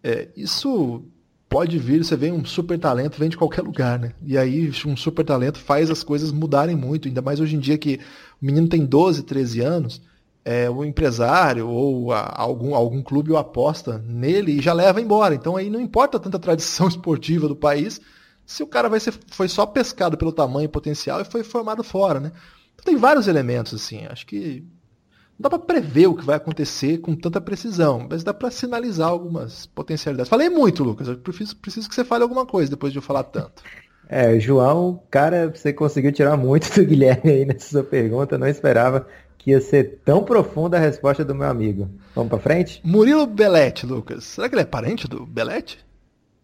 [0.03, 1.03] é, isso
[1.51, 4.13] pode vir, você vê um super talento, vem de qualquer lugar, né?
[4.23, 7.77] E aí um super talento faz as coisas mudarem muito, ainda mais hoje em dia
[7.77, 7.99] que
[8.41, 10.01] o menino tem 12, 13 anos,
[10.45, 15.35] é, o empresário ou a, algum, algum clube o aposta nele e já leva embora.
[15.35, 17.99] Então aí não importa tanta tradição esportiva do país,
[18.45, 21.83] se o cara vai ser, foi só pescado pelo tamanho e potencial e foi formado
[21.83, 22.31] fora, né?
[22.73, 24.63] Então tem vários elementos, assim, acho que
[25.41, 29.65] dá para prever o que vai acontecer com tanta precisão, mas dá para sinalizar algumas
[29.65, 30.29] potencialidades.
[30.29, 31.07] Falei muito, Lucas.
[31.07, 33.63] Eu preciso, preciso que você fale alguma coisa depois de eu falar tanto.
[34.07, 38.37] É, João, cara, você conseguiu tirar muito do Guilherme aí nessa sua pergunta.
[38.37, 41.89] Não esperava que ia ser tão profunda a resposta do meu amigo.
[42.13, 42.79] Vamos para frente?
[42.83, 44.23] Murilo Belete, Lucas.
[44.23, 45.79] Será que ele é parente do Belete?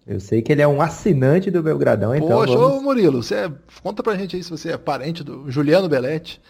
[0.08, 2.30] Eu sei que ele é um assinante do Belgradão, então.
[2.30, 2.78] Poxa, vamos...
[2.78, 3.52] ô Murilo, você é...
[3.84, 6.42] conta pra gente aí se você é parente do Juliano Belete.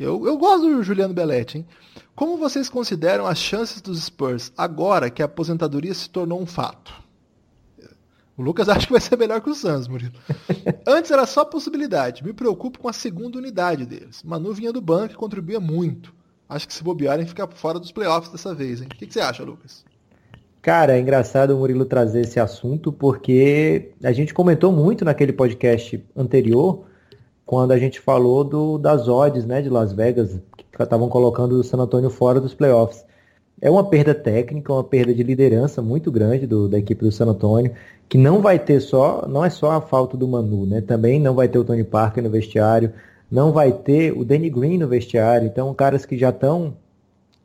[0.00, 1.66] Eu, eu gosto do Juliano Belletti, hein?
[2.16, 6.90] Como vocês consideram as chances dos Spurs agora que a aposentadoria se tornou um fato?
[8.34, 10.14] O Lucas acha que vai ser melhor que o Suns, Murilo.
[10.88, 12.24] Antes era só possibilidade.
[12.24, 14.22] Me preocupo com a segunda unidade deles.
[14.22, 16.14] Manu vinha do banco e contribuía muito.
[16.48, 18.88] Acho que se bobearem, ficar fora dos playoffs dessa vez, hein?
[18.90, 19.84] O que, que você acha, Lucas?
[20.62, 26.02] Cara, é engraçado o Murilo trazer esse assunto, porque a gente comentou muito naquele podcast
[26.16, 26.86] anterior
[27.50, 31.64] quando a gente falou do, das odds né, de Las Vegas, que estavam colocando o
[31.64, 33.04] San Antonio fora dos playoffs.
[33.60, 37.26] É uma perda técnica, uma perda de liderança muito grande do, da equipe do San
[37.26, 37.72] Antonio,
[38.08, 40.80] que não vai ter só, não é só a falta do Manu, né?
[40.80, 42.92] Também não vai ter o Tony Parker no vestiário,
[43.28, 46.74] não vai ter o Danny Green no vestiário, então caras que já estão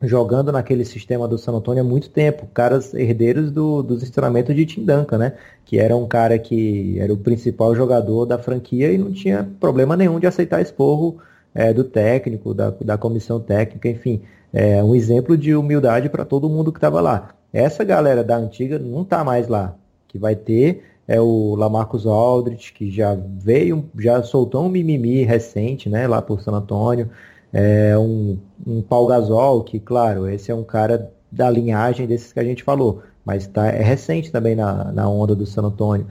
[0.06, 4.66] jogando naquele sistema do San Antonio há muito tempo, caras herdeiros do, dos ensinamentos de
[4.66, 5.32] Tim Duncan, né?
[5.64, 9.96] Que era um cara que era o principal jogador da franquia e não tinha problema
[9.96, 11.18] nenhum de aceitar esporro
[11.54, 16.48] é, do técnico, da, da comissão técnica, enfim, é um exemplo de humildade para todo
[16.48, 17.30] mundo que estava lá.
[17.52, 19.74] Essa galera da antiga não está mais lá,
[20.08, 25.88] que vai ter é o Lamarcus Aldrich, que já veio, já soltou um mimimi recente,
[25.88, 27.10] né, lá por San Antônio,
[27.52, 32.40] é, um, um Paul Gasol, que, claro, esse é um cara da linhagem desses que
[32.40, 36.06] a gente falou, mas tá, é recente também na, na onda do San Antonio.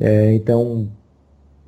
[0.00, 0.88] É, então,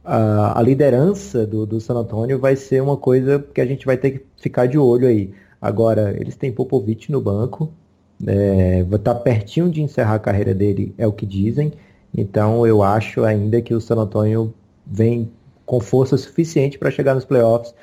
[0.05, 3.97] a, a, liderança do, do San Antonio vai ser uma coisa que a gente vai
[3.97, 5.33] ter que ficar de olho aí.
[5.61, 7.73] Agora, eles têm Popovich no banco,
[8.27, 11.73] é, tá pertinho de encerrar a carreira dele, é o que dizem.
[12.17, 14.55] Então, eu acho ainda que o San Antonio
[14.87, 15.31] vem
[15.65, 17.75] com força suficiente para chegar nos playoffs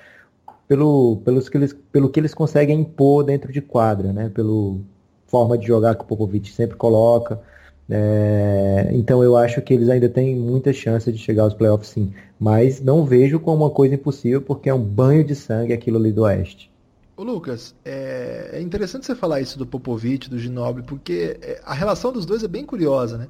[0.74, 4.32] pelo, pelos que eles, pelo que eles conseguem impor dentro de quadra, né?
[4.34, 4.82] Pelo
[5.28, 7.40] forma de jogar que o Popovich sempre coloca.
[7.88, 12.12] É, então eu acho que eles ainda têm muita chance de chegar aos playoffs sim.
[12.40, 16.12] Mas não vejo como uma coisa impossível porque é um banho de sangue aquilo ali
[16.12, 16.72] do Oeste.
[17.16, 21.76] Ô Lucas, é, é interessante você falar isso do Popovich, do Ginobili, porque é, a
[21.76, 23.28] relação dos dois é bem curiosa, né?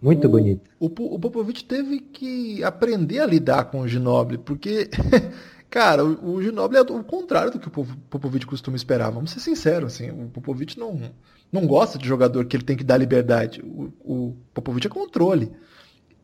[0.00, 0.68] Muito o, bonito.
[0.78, 4.90] O, o Popovich teve que aprender a lidar com o Ginobili, porque
[5.72, 9.10] Cara, o, o é o contrário do que o Popovich costuma esperar.
[9.10, 11.10] Vamos ser sinceros, assim, o Popovich não,
[11.50, 13.62] não gosta de jogador que ele tem que dar liberdade.
[13.64, 15.50] O, o Popovich é controle.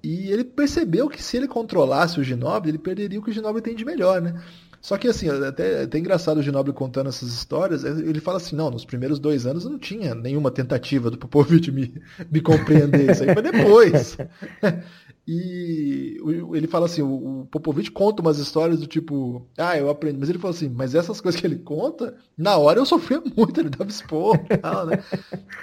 [0.03, 3.63] E ele percebeu que se ele controlasse o Ginobili, ele perderia o que o Ginobili
[3.63, 4.39] tem de melhor, né?
[4.83, 8.21] Só que assim, é até, é até engraçado o Ginobili contando essas histórias, é, ele
[8.21, 11.95] fala assim, não, nos primeiros dois anos não tinha nenhuma tentativa do Popovich me,
[12.31, 14.19] me compreender, isso aí foi depois.
[15.31, 16.17] E
[16.55, 20.39] ele fala assim, o Popovich conta umas histórias do tipo, ah, eu aprendi, mas ele
[20.39, 23.91] fala assim, mas essas coisas que ele conta, na hora eu sofria muito, ele dava
[23.91, 25.05] expor e tal, né?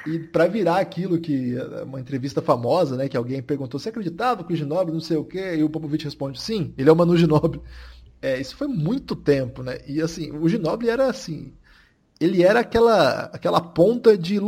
[0.05, 4.53] E para virar aquilo que, uma entrevista famosa, né, que alguém perguntou, você acreditava que
[4.53, 5.55] o Ginobili não sei o quê?
[5.55, 7.59] E o Popovich responde, sim, ele é o Manu Ginobili.
[8.21, 9.79] É, isso foi muito tempo, né?
[9.87, 11.53] E assim, o Ginobili era assim,
[12.19, 14.39] ele era aquela, aquela ponta de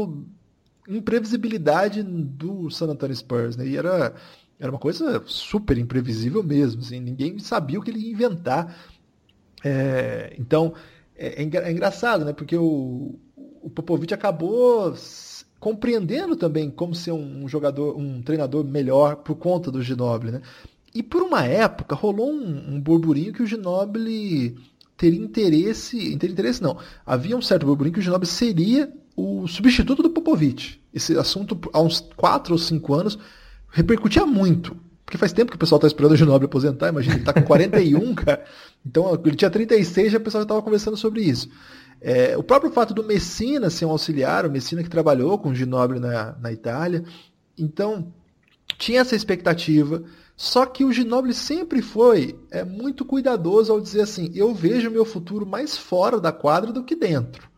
[0.87, 3.65] imprevisibilidade do San Antonio Spurs, né?
[3.65, 4.13] E era
[4.59, 8.75] era uma coisa super imprevisível mesmo, assim, ninguém sabia o que ele ia inventar.
[9.63, 10.73] É, então,
[11.15, 12.33] é, é, é, engraçado, né?
[12.33, 14.95] Porque o, o Popovich acabou
[15.59, 20.41] compreendendo também como ser um jogador, um treinador melhor por conta do Ginobili, né?
[20.93, 24.57] E por uma época rolou um, um burburinho que o Ginobili
[24.95, 30.01] teria interesse, teria interesse não, havia um certo burburinho que o Ginobili seria o substituto
[30.01, 30.79] do Popovich.
[30.93, 33.19] Esse assunto há uns 4 ou 5 anos
[33.69, 34.75] repercutia muito.
[35.05, 37.41] Porque faz tempo que o pessoal está esperando o Ginobili aposentar, imagina, ele está com
[37.41, 38.43] 41, cara.
[38.85, 41.49] Então, ele tinha 36 e o pessoal já estava conversando sobre isso.
[42.01, 45.55] É, o próprio fato do Messina ser um auxiliar, o Messina que trabalhou com o
[45.55, 47.05] Ginobili na, na Itália.
[47.57, 48.13] Então,
[48.77, 50.03] tinha essa expectativa.
[50.35, 55.05] Só que o Ginobili sempre foi é, muito cuidadoso ao dizer assim: eu vejo meu
[55.05, 57.49] futuro mais fora da quadra do que dentro.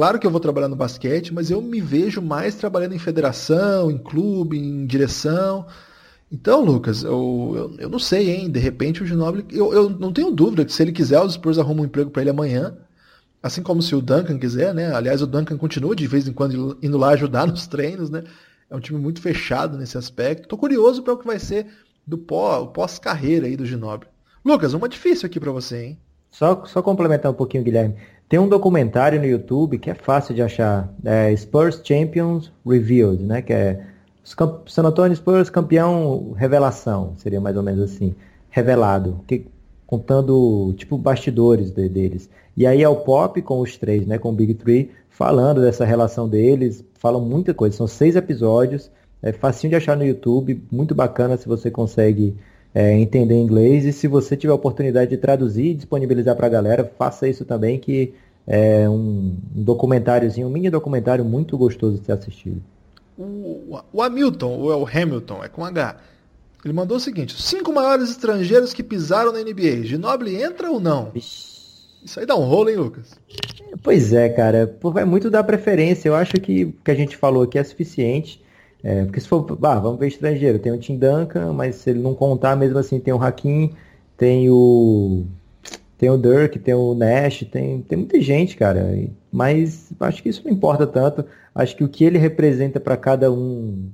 [0.00, 3.90] Claro que eu vou trabalhar no basquete, mas eu me vejo mais trabalhando em federação,
[3.90, 5.66] em clube, em direção.
[6.32, 8.50] Então, Lucas, eu, eu, eu não sei, hein?
[8.50, 9.44] De repente o Ginobili.
[9.50, 12.22] Eu, eu não tenho dúvida que se ele quiser, os Spurs arrumam um emprego para
[12.22, 12.78] ele amanhã.
[13.42, 14.90] Assim como se o Duncan quiser, né?
[14.90, 18.24] Aliás, o Duncan continua de vez em quando indo lá ajudar nos treinos, né?
[18.70, 20.48] É um time muito fechado nesse aspecto.
[20.48, 21.66] Tô curioso para o que vai ser
[22.06, 24.10] do pós-carreira aí do Ginobili.
[24.42, 25.98] Lucas, uma difícil aqui para você, hein?
[26.30, 27.94] Só, só complementar um pouquinho, Guilherme.
[28.28, 33.42] Tem um documentário no YouTube que é fácil de achar, é Spurs Champions Revealed, né?
[33.42, 33.86] Que é
[34.66, 38.14] San Antonio Spurs campeão revelação, seria mais ou menos assim,
[38.48, 39.46] revelado, que,
[39.84, 42.30] contando tipo bastidores de, deles.
[42.56, 44.16] E aí é o Pop com os três, né?
[44.18, 47.76] Com o Big Three, falando dessa relação deles, falam muita coisa.
[47.76, 52.36] São seis episódios, é facinho de achar no YouTube, muito bacana se você consegue
[52.74, 56.50] é, entender inglês e se você tiver a oportunidade de traduzir e disponibilizar para a
[56.50, 58.14] galera, faça isso também, que
[58.46, 62.62] é um, um documentáriozinho, um mini documentário muito gostoso de ser assistido.
[63.18, 65.96] O, o Hamilton, ou é o Hamilton, é com H.
[66.64, 69.84] Ele mandou o seguinte: cinco maiores estrangeiros que pisaram na NBA.
[69.84, 71.10] Ginobili entra ou não?
[71.14, 73.18] Isso aí dá um rolo, hein, Lucas?
[73.82, 74.74] Pois é, cara.
[74.82, 76.08] Vai muito da preferência.
[76.08, 78.42] Eu acho que o que a gente falou aqui é suficiente.
[78.82, 82.00] É, porque se for, ah, vamos ver estrangeiro, tem o Tim Duncan, mas se ele
[82.00, 83.74] não contar, mesmo assim tem o Hakim,
[84.16, 85.24] tem o
[85.98, 88.98] tem o Dirk, tem o Nash, tem, tem muita gente, cara.
[89.30, 91.26] Mas acho que isso não importa tanto.
[91.54, 93.90] Acho que o que ele representa para cada um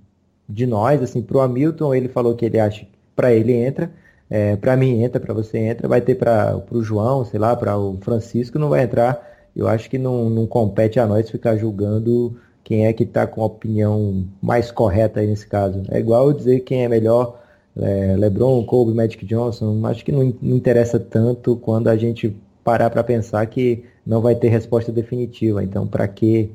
[0.48, 3.90] de nós, assim, pro Hamilton, ele falou que ele acha para ele entra,
[4.30, 7.76] é, para mim entra, para você entra, vai ter para o João, sei lá, para
[7.76, 9.20] o Francisco não vai entrar.
[9.54, 13.42] Eu acho que não, não compete a nós ficar julgando quem é que está com
[13.42, 15.84] a opinião mais correta aí nesse caso.
[15.88, 17.40] É igual dizer quem é melhor,
[17.76, 19.86] é, LeBron, Kobe, Magic Johnson.
[19.86, 24.34] Acho que não, não interessa tanto quando a gente parar para pensar que não vai
[24.34, 25.62] ter resposta definitiva.
[25.62, 26.50] Então, para que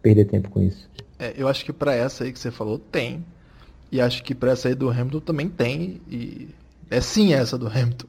[0.00, 0.88] perder tempo com isso?
[1.18, 3.22] É, eu acho que para essa aí que você falou tem.
[3.92, 6.00] E acho que para essa aí do Hamilton também tem.
[6.10, 6.48] E
[6.90, 8.06] é sim essa do Hamilton.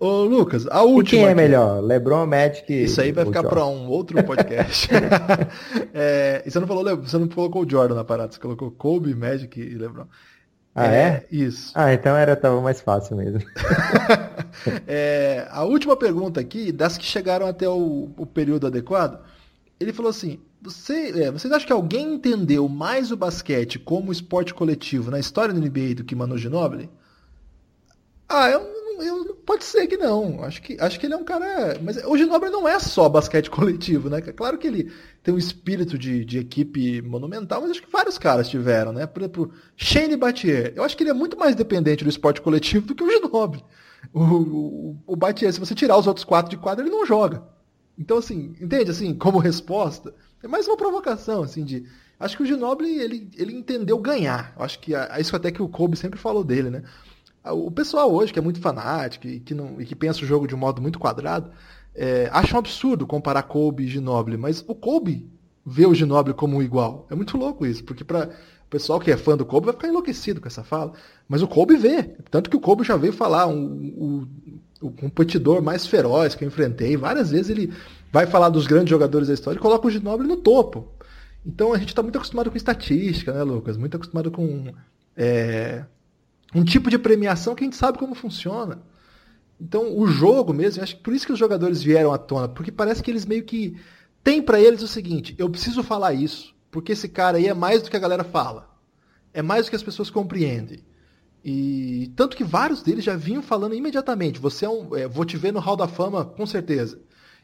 [0.00, 1.02] Ô, Lucas, a última.
[1.02, 1.34] E quem é aqui.
[1.34, 1.82] melhor?
[1.82, 2.72] LeBron, Magic.
[2.72, 4.88] Isso aí vai ficar para um outro podcast.
[5.92, 9.14] é, e você não falou, você não colocou o Jordan na parada, você colocou Kobe,
[9.14, 10.06] Magic e LeBron.
[10.74, 10.98] Ah, é?
[10.98, 11.26] é?
[11.30, 11.72] Isso.
[11.74, 13.42] Ah, então era tava mais fácil mesmo.
[14.88, 19.22] é, a última pergunta aqui, das que chegaram até o, o período adequado,
[19.78, 24.54] ele falou assim: você, é, vocês acham que alguém entendeu mais o basquete como esporte
[24.54, 26.88] coletivo na história do NBA do que Manu Ginobili?
[28.26, 30.42] Ah, eu eu, pode ser que não.
[30.42, 31.78] Acho que, acho que ele é um cara.
[31.82, 34.20] Mas o Ginobili não é só basquete coletivo, né?
[34.20, 34.92] Claro que ele
[35.22, 39.06] tem um espírito de, de equipe monumental, mas acho que vários caras tiveram, né?
[39.06, 40.72] Por exemplo, Shane Battier.
[40.74, 43.64] Eu acho que ele é muito mais dependente do esporte coletivo do que o Ginobili.
[44.12, 47.42] O, o, o Battier, se você tirar os outros quatro de quadra, ele não joga.
[47.98, 48.90] Então, assim, entende?
[48.90, 51.84] Assim, como resposta, é mais uma provocação, assim, de.
[52.18, 54.54] Acho que o Ginobili, ele, ele entendeu ganhar.
[54.58, 56.82] Acho que é isso até que o Kobe sempre falou dele, né?
[57.44, 60.46] O pessoal hoje, que é muito fanático e que, não, e que pensa o jogo
[60.46, 61.50] de um modo muito quadrado,
[61.94, 65.28] é, acha um absurdo comparar Kobe e Ginobili, mas o Kobe
[65.64, 67.06] vê o Ginobili como um igual.
[67.10, 69.88] É muito louco isso, porque para o pessoal que é fã do Kobe vai ficar
[69.88, 70.92] enlouquecido com essa fala,
[71.28, 72.02] mas o Kobe vê.
[72.30, 74.28] Tanto que o Kobe já veio falar, um, um,
[74.80, 76.96] o competidor mais feroz que eu enfrentei.
[76.96, 77.72] Várias vezes ele
[78.12, 80.88] vai falar dos grandes jogadores da história e coloca o Ginobili no topo.
[81.44, 83.76] Então a gente está muito acostumado com estatística, né, Lucas?
[83.76, 84.72] Muito acostumado com
[85.16, 85.84] é,
[86.54, 88.82] um tipo de premiação que a gente sabe como funciona.
[89.60, 92.72] Então o jogo mesmo, acho que por isso que os jogadores vieram à tona, porque
[92.72, 93.76] parece que eles meio que
[94.24, 97.82] têm para eles o seguinte: eu preciso falar isso, porque esse cara aí é mais
[97.82, 98.70] do que a galera fala,
[99.34, 100.82] é mais do que as pessoas compreendem.
[101.44, 105.36] E tanto que vários deles já vinham falando imediatamente: você é um, é, vou te
[105.36, 107.00] ver no Hall da Fama com certeza.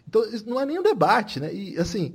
[0.09, 1.53] Então não é nem um debate, né?
[1.53, 2.15] E assim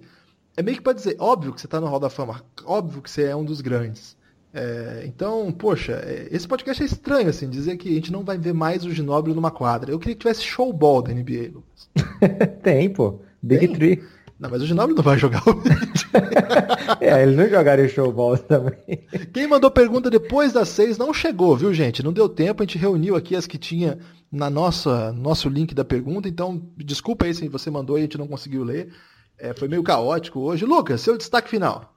[0.56, 3.10] é meio que para dizer, óbvio que você está no Hall da Fama, óbvio que
[3.10, 4.18] você é um dos grandes.
[4.54, 8.38] É, então, poxa, é, esse podcast é estranho, assim, dizer que a gente não vai
[8.38, 9.92] ver mais o Ginóbili numa quadra.
[9.92, 11.90] Eu queria que tivesse showball da NBA, Lucas.
[12.62, 13.22] Tem, pô.
[13.42, 13.76] Big Tem?
[13.76, 14.04] Tree.
[14.42, 15.54] Não, mas o Ginóbili não vai jogar o
[17.00, 19.06] É, eles não jogaram showball também.
[19.32, 22.04] Quem mandou pergunta depois das seis não chegou, viu, gente?
[22.04, 24.00] Não deu tempo, a gente reuniu aqui as que tinha
[24.32, 28.18] na nossa nosso link da pergunta, então desculpa aí se você mandou e a gente
[28.18, 28.92] não conseguiu ler.
[29.38, 30.66] É, foi meio caótico hoje.
[30.66, 31.91] Lucas, seu destaque final.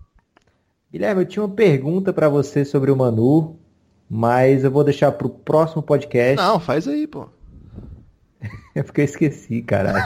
[0.94, 3.56] Guilherme, eu tinha uma pergunta para você sobre o Manu,
[4.08, 6.36] mas eu vou deixar para o próximo podcast.
[6.36, 7.26] Não, faz aí, pô.
[8.76, 10.04] é porque eu esqueci, caralho.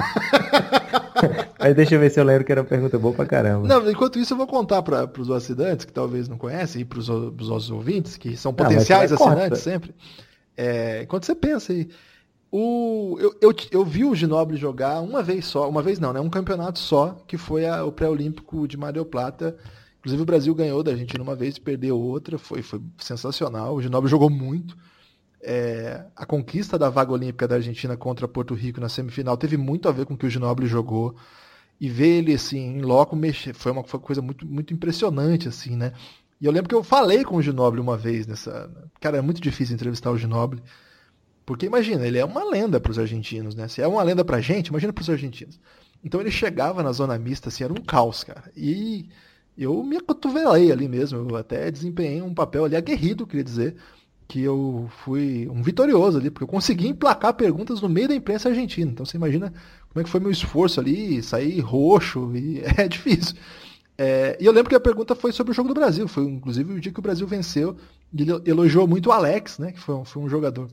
[1.61, 3.69] mas deixa eu ver se eu lembro que era uma pergunta boa pra caramba.
[3.69, 7.01] Não, enquanto isso eu vou contar para os assinantes, que talvez não conhecem, e para
[7.01, 9.95] os nossos ouvintes, que são potenciais não, assinantes sempre.
[10.57, 11.87] É, enquanto você pensa aí.
[12.51, 16.21] O, eu, eu, eu, vi o Ginoble jogar uma vez só, uma vez não, né?
[16.21, 19.55] Um campeonato só, que foi a, o pré-olímpico de Mar del Plata.
[20.09, 23.75] Inclusive o Brasil ganhou da Argentina uma vez perdeu outra, foi, foi sensacional.
[23.75, 24.75] O Ginoble jogou muito.
[25.43, 29.87] É, a conquista da vaga olímpica da Argentina contra Porto Rico na semifinal teve muito
[29.87, 31.15] a ver com o que o Ginoble jogou.
[31.79, 35.47] E ver ele assim, em loco mexer, foi uma, foi uma coisa muito, muito impressionante,
[35.47, 35.93] assim, né?
[36.41, 38.71] E eu lembro que eu falei com o Ginoble uma vez nessa.
[38.99, 40.63] Cara, é muito difícil entrevistar o Ginoble.
[41.45, 43.69] Porque imagina, ele é uma lenda para os argentinos, né?
[43.69, 45.61] Se é uma lenda para gente, imagina para os argentinos.
[46.03, 48.51] Então ele chegava na zona mista, assim, era um caos, cara.
[48.57, 49.09] E
[49.59, 53.77] eu me acotovelei ali mesmo, eu até desempenhei um papel ali aguerrido, queria dizer,
[54.27, 58.49] que eu fui um vitorioso ali, porque eu consegui emplacar perguntas no meio da imprensa
[58.49, 58.91] argentina.
[58.91, 59.53] Então você imagina
[59.89, 63.37] como é que foi meu esforço ali, sair roxo, e é difícil.
[63.97, 66.75] É, e eu lembro que a pergunta foi sobre o jogo do Brasil, foi inclusive
[66.75, 67.77] o dia que o Brasil venceu,
[68.17, 70.69] ele elogiou muito o Alex, né, que foi um, foi um jogador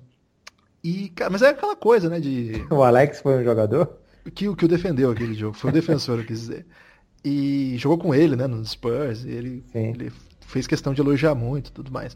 [0.85, 2.19] e, mas é aquela coisa, né?
[2.19, 2.63] De.
[2.69, 3.97] O Alex foi um jogador?
[4.35, 6.65] Que, que o defendeu aquele jogo, foi o defensor, eu quis dizer.
[7.27, 10.11] E jogou com ele, né, nos Spurs, ele, ele
[10.41, 12.15] fez questão de elogiar muito tudo mais.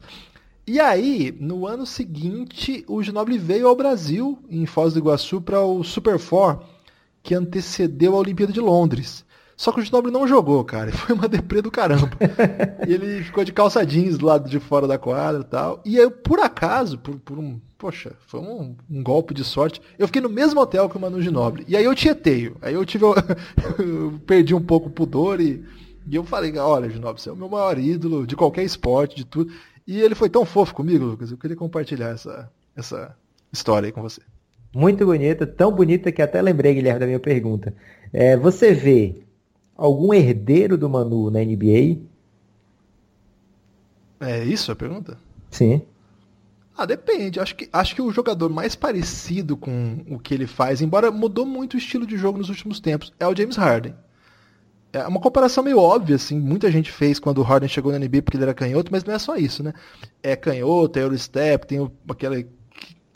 [0.68, 5.60] E aí, no ano seguinte, o Ginobili veio ao Brasil, em Foz do Iguaçu, para
[5.62, 6.64] o Super Four,
[7.24, 9.26] que antecedeu a Olimpíada de Londres.
[9.60, 10.89] Só que o Ginobili não jogou, cara.
[10.95, 12.10] Foi uma deprê do caramba.
[12.88, 15.82] ele ficou de calça jeans do lado de fora da quadra e tal.
[15.84, 17.60] E aí, por acaso, por, por um.
[17.78, 19.82] Poxa, foi um, um, golpe de sorte.
[19.97, 21.66] Eu fiquei no mesmo hotel que o Manu Ginobili.
[21.68, 22.55] E aí eu tieteio.
[22.62, 23.03] Aí eu tive.
[23.78, 25.62] eu perdi um pouco o pudor e,
[26.10, 29.26] e eu falei, olha, Ginobili, você é o meu maior ídolo de qualquer esporte, de
[29.26, 29.51] tudo.
[29.86, 31.32] E ele foi tão fofo comigo, Lucas.
[31.32, 33.14] Eu queria compartilhar essa, essa
[33.51, 34.22] história aí com você.
[34.74, 37.74] Muito bonita, tão bonita que até lembrei, Guilherme, da minha pergunta.
[38.14, 39.28] É, você vê
[39.80, 41.97] algum herdeiro do Manu na NBA?
[44.19, 45.17] É isso a pergunta?
[45.49, 45.82] Sim.
[46.77, 47.39] Ah, depende.
[47.39, 51.45] Acho que, acho que o jogador mais parecido com o que ele faz, embora mudou
[51.45, 53.95] muito o estilo de jogo nos últimos tempos, é o James Harden.
[54.91, 58.21] É uma comparação meio óbvia, assim, muita gente fez quando o Harden chegou na NBA
[58.23, 59.73] porque ele era canhoto, mas não é só isso, né?
[60.21, 62.47] É canhoto, é Eurostep, tem aquele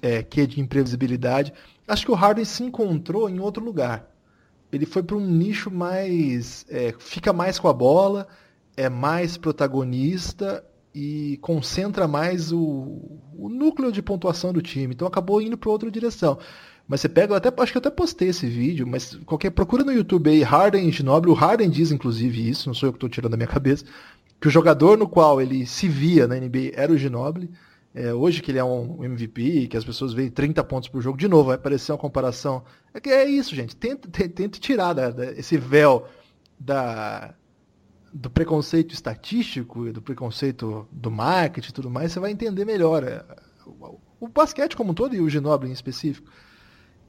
[0.02, 1.52] é, quê de imprevisibilidade.
[1.88, 4.13] Acho que o Harden se encontrou em outro lugar
[4.74, 6.66] ele foi para um nicho mais.
[6.70, 8.28] É, fica mais com a bola,
[8.76, 10.64] é mais protagonista
[10.94, 14.94] e concentra mais o, o núcleo de pontuação do time.
[14.94, 16.38] Então acabou indo para outra direção.
[16.88, 19.94] Mas você pega, até, acho que eu até postei esse vídeo, mas qualquer procura no
[19.94, 23.10] YouTube aí, Harden e Ginobili, o Harden diz inclusive isso, não sou eu que estou
[23.10, 23.86] tirando da minha cabeça,
[24.40, 27.50] que o jogador no qual ele se via na NBA era o Ginobili.
[27.96, 31.16] É, hoje que ele é um MVP, que as pessoas veem 30 pontos por jogo,
[31.18, 32.64] de novo, vai parecer uma comparação.
[32.92, 33.76] É que é isso, gente.
[33.76, 34.10] Tenta,
[34.60, 36.08] tirar da, da, esse véu
[36.60, 37.36] da,
[38.12, 43.24] do preconceito estatístico, do preconceito do marketing e tudo mais, você vai entender melhor é,
[43.66, 46.32] o, o, basquete como um todo e o Ginobili em específico.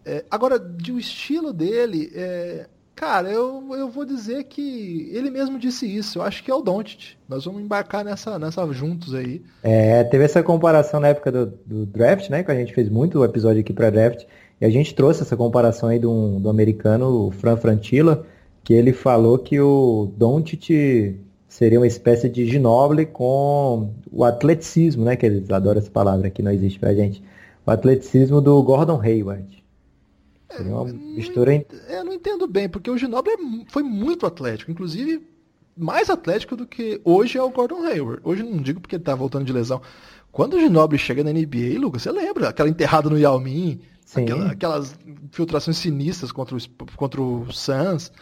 [0.04, 5.58] É, agora, de o estilo dele, é, Cara, eu, eu vou dizer que ele mesmo
[5.58, 6.18] disse isso.
[6.18, 7.16] Eu acho que é o Doncic.
[7.28, 9.42] Nós vamos embarcar nessa, nessa juntos aí.
[9.62, 12.44] É, teve essa comparação na época do, do draft, né?
[12.44, 14.24] Que a gente fez muito o episódio aqui para draft.
[14.60, 18.24] E a gente trouxe essa comparação aí do, do americano, o Fran Frantilla,
[18.62, 21.18] que ele falou que o Doncic
[21.48, 25.16] seria uma espécie de Ginobili com o atleticismo, né?
[25.16, 27.20] Que eles adoram essa palavra que não existe pra gente.
[27.66, 29.63] O atleticismo do Gordon Hayward.
[30.50, 31.54] Seria uma mistura.
[31.54, 35.26] Eu não, eu não entendo bem, porque o Ginobili é foi muito atlético, inclusive
[35.76, 38.20] mais atlético do que hoje é o Gordon Hayward.
[38.24, 39.80] Hoje não digo porque ele tá voltando de lesão.
[40.30, 42.48] Quando o Ginobili chega na NBA, Lucas, você lembra?
[42.48, 43.80] Aquela enterrada no Yao Ming,
[44.14, 44.98] aquela, aquelas
[45.32, 46.60] filtrações sinistras contra o,
[46.96, 48.12] contra o Suns.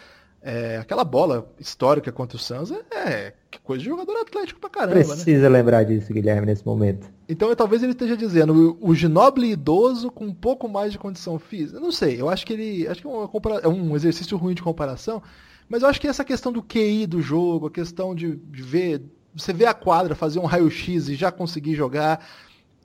[0.45, 4.99] É, aquela bola histórica contra o Suns é, é coisa de jogador atlético pra caramba,
[4.99, 5.05] né?
[5.05, 5.49] Precisa né?
[5.49, 7.09] lembrar disso, Guilherme, nesse momento.
[7.29, 11.39] Então talvez ele esteja dizendo o, o Ginobili idoso com um pouco mais de condição
[11.39, 11.77] física.
[11.77, 12.89] Eu não sei, eu acho que ele.
[12.89, 15.23] Acho que é, uma é um exercício ruim de comparação,
[15.69, 19.03] mas eu acho que essa questão do QI do jogo, a questão de, de ver.
[19.35, 22.27] Você vê a quadra, fazer um raio-x e já conseguir jogar.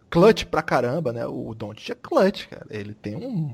[0.10, 1.28] Clutch pra caramba, né?
[1.28, 2.66] O Don't é clutch, cara.
[2.70, 3.54] Ele tem um,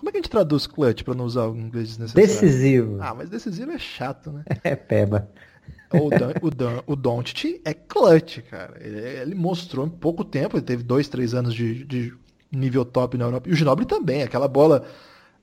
[0.00, 2.26] como é que a gente traduz clutch para não usar o inglês desnecessário?
[2.26, 2.96] Decisivo.
[3.00, 4.44] Ah, mas decisivo é chato, né?
[4.64, 5.28] É peba.
[5.92, 8.78] O, Dan, o, Dan, o Doncic é clutch, cara.
[8.80, 12.14] Ele, ele, mostrou em pouco tempo, ele teve dois, três anos de, de
[12.50, 13.46] nível top na Europa.
[13.48, 14.86] E o Ginobili também, aquela bola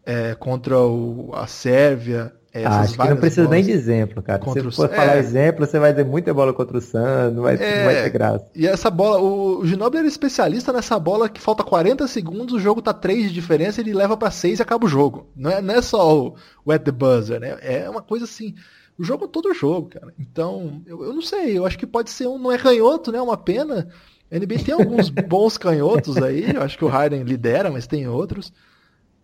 [0.03, 2.33] é, contra o, a Sérvia,
[2.65, 4.41] ah, acho que não precisa nem de exemplo, cara.
[4.43, 5.19] Se você for falar é...
[5.19, 7.77] exemplo, você vai ter muita bola contra o Santos, não vai, é...
[7.77, 8.45] não vai ter graça.
[8.55, 12.59] E essa bola, o, o Ginobili era especialista nessa bola que falta 40 segundos, o
[12.59, 15.29] jogo tá 3 de diferença, ele leva para 6 e acaba o jogo.
[15.35, 16.35] Não é, não é só o,
[16.65, 17.57] o at the buzzer, né?
[17.61, 18.53] É uma coisa assim.
[18.97, 20.13] O jogo é todo jogo, cara.
[20.17, 22.39] Então, eu, eu não sei, eu acho que pode ser um.
[22.39, 23.21] Não é canhoto, né?
[23.21, 23.87] Uma pena.
[24.31, 28.07] A NBA tem alguns bons canhotos aí, eu acho que o Harden lidera, mas tem
[28.07, 28.51] outros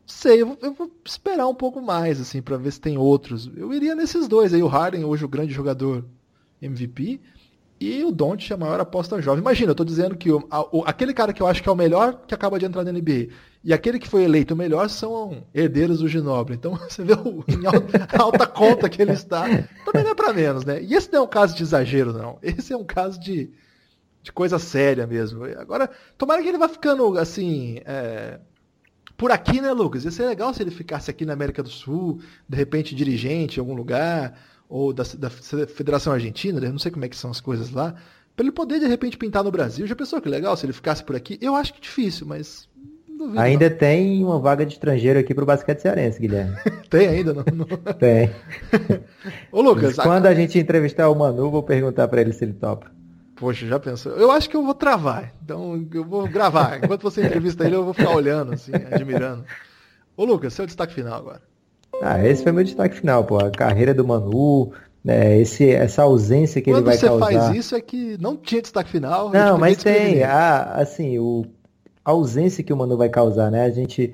[0.05, 3.49] sei, eu vou, eu vou, esperar um pouco mais, assim, para ver se tem outros.
[3.55, 6.05] Eu iria nesses dois aí, o Harden, hoje o grande jogador
[6.61, 7.19] MVP,
[7.79, 9.41] e o Don't, a maior aposta jovem.
[9.41, 11.71] Imagina, eu tô dizendo que o, a, o, aquele cara que eu acho que é
[11.71, 13.29] o melhor, que acaba de entrar na NBA,
[13.63, 16.55] e aquele que foi eleito o melhor são herdeiros do Ginobre.
[16.55, 19.43] Então você vê o, em alta, alta conta que ele está.
[19.85, 20.81] Também não é para menos, né?
[20.81, 22.37] E esse não é um caso de exagero, não.
[22.41, 23.51] Esse é um caso de,
[24.21, 25.43] de coisa séria mesmo.
[25.57, 27.79] Agora, tomara que ele vá ficando assim.
[27.85, 28.39] É,
[29.17, 30.05] por aqui, né, Lucas?
[30.05, 33.59] Ia ser legal se ele ficasse aqui na América do Sul, de repente dirigente em
[33.59, 34.37] algum lugar,
[34.67, 36.69] ou da, da Federação Argentina, né?
[36.69, 37.95] não sei como é que são as coisas lá,
[38.35, 39.85] para ele poder de repente pintar no Brasil.
[39.85, 41.37] Já pensou que legal se ele ficasse por aqui?
[41.39, 42.67] Eu acho que difícil, mas
[43.07, 43.77] Duvido, ainda não.
[43.77, 46.55] tem uma vaga de estrangeiro aqui para o basquete cearense, Guilherme.
[46.89, 47.43] tem ainda, não?
[47.53, 47.65] não...
[47.93, 48.31] Tem.
[49.51, 49.95] Ô, Lucas.
[49.95, 52.91] quando a gente entrevistar o Manu, vou perguntar para ele se ele topa.
[53.43, 54.13] Poxa, já pensou?
[54.13, 55.33] Eu acho que eu vou travar.
[55.43, 56.79] Então eu vou gravar.
[56.81, 59.43] Enquanto você entrevista ele, eu vou ficar olhando, assim, admirando.
[60.15, 61.41] Ô Lucas, seu destaque final agora.
[62.01, 63.37] Ah, esse foi meu destaque final, pô.
[63.37, 64.71] A carreira do Manu,
[65.03, 67.19] né, esse, essa ausência que Quando ele vai causar.
[67.19, 69.29] Quando você faz isso é que não tinha destaque final.
[69.29, 70.23] Não, mas tem.
[70.23, 71.45] A, assim, o,
[72.05, 73.65] a ausência que o Manu vai causar, né?
[73.65, 74.13] A gente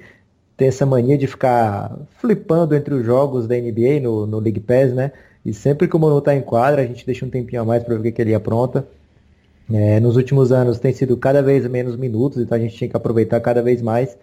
[0.58, 4.92] tem essa mania de ficar flipando entre os jogos da NBA no, no League Pass,
[4.92, 5.12] né?
[5.46, 7.84] E sempre que o Manu tá em quadra, a gente deixa um tempinho a mais
[7.84, 8.80] para ver o que ele apronta.
[8.80, 8.99] É,
[10.02, 13.40] nos últimos anos tem sido cada vez menos minutos, então a gente tinha que aproveitar
[13.40, 14.18] cada vez mais.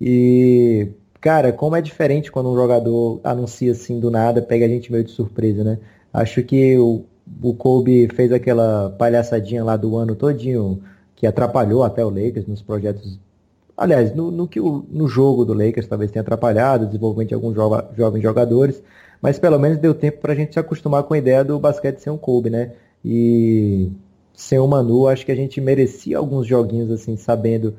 [0.00, 0.88] E,
[1.20, 5.04] cara, como é diferente quando um jogador anuncia assim do nada, pega a gente meio
[5.04, 5.78] de surpresa, né?
[6.12, 7.04] Acho que o,
[7.42, 10.82] o Kobe fez aquela palhaçadinha lá do ano todinho,
[11.14, 13.18] que atrapalhou até o Lakers nos projetos.
[13.76, 17.54] Aliás, no, no, que o, no jogo do Lakers talvez tenha atrapalhado desenvolvimento de alguns
[17.54, 18.82] jo jovens jogadores,
[19.22, 21.98] mas pelo menos deu tempo para a gente se acostumar com a ideia do basquete
[21.98, 22.72] ser um Kobe, né?
[23.04, 23.90] E
[24.40, 27.74] sem o Manu, acho que a gente merecia alguns joguinhos assim, sabendo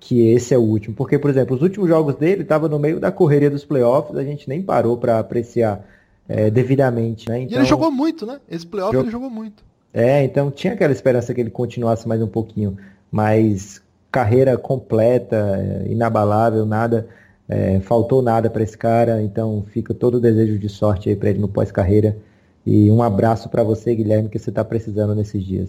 [0.00, 0.94] que esse é o último.
[0.96, 4.24] Porque, por exemplo, os últimos jogos dele estavam no meio da correria dos playoffs, a
[4.24, 5.86] gente nem parou para apreciar
[6.28, 7.28] é, devidamente.
[7.28, 7.42] Né?
[7.42, 8.40] Então, e ele então, jogou muito, né?
[8.50, 9.62] Esse playoff ele jogou muito.
[9.94, 12.76] É, então tinha aquela esperança que ele continuasse mais um pouquinho.
[13.10, 13.80] Mas
[14.10, 17.06] carreira completa, é, inabalável, nada.
[17.48, 21.30] É, faltou nada para esse cara, então fica todo o desejo de sorte aí para
[21.30, 22.16] ele no pós-carreira.
[22.66, 25.68] E um abraço para você, Guilherme, que você está precisando nesses dias.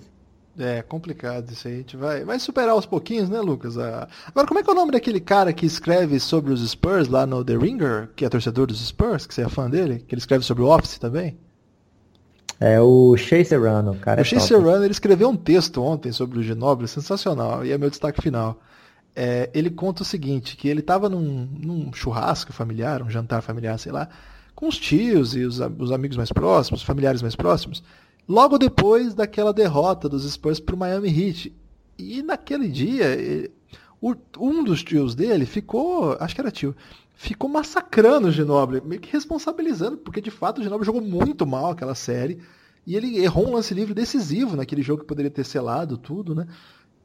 [0.58, 1.76] É complicado isso aí.
[1.76, 3.78] A gente vai, vai superar aos pouquinhos, né, Lucas?
[3.78, 7.08] Ah, agora, como é que é o nome daquele cara que escreve sobre os Spurs
[7.08, 10.04] lá no The Ringer, que é torcedor dos Spurs, que você é fã dele?
[10.06, 11.38] Que ele escreve sobre o Office também?
[12.60, 14.20] É o Shea Serrano, cara.
[14.20, 17.78] O é Shea Serrano, ele escreveu um texto ontem sobre o Ginobili, sensacional, e é
[17.78, 18.62] meu destaque final.
[19.16, 23.80] É, ele conta o seguinte, que ele estava num, num, churrasco familiar, um jantar familiar,
[23.80, 24.08] sei lá,
[24.54, 27.84] com os tios e os, os amigos mais próximos, familiares mais próximos,
[28.32, 31.54] logo depois daquela derrota dos Spurs para o Miami Heat.
[31.98, 33.52] E naquele dia,
[34.40, 36.74] um dos tios dele ficou, acho que era tio,
[37.14, 41.72] ficou massacrando o Ginobili, meio que responsabilizando, porque de fato o Ginobili jogou muito mal
[41.72, 42.40] aquela série.
[42.88, 46.48] E ele errou um lance livre decisivo naquele jogo que poderia ter selado tudo, né?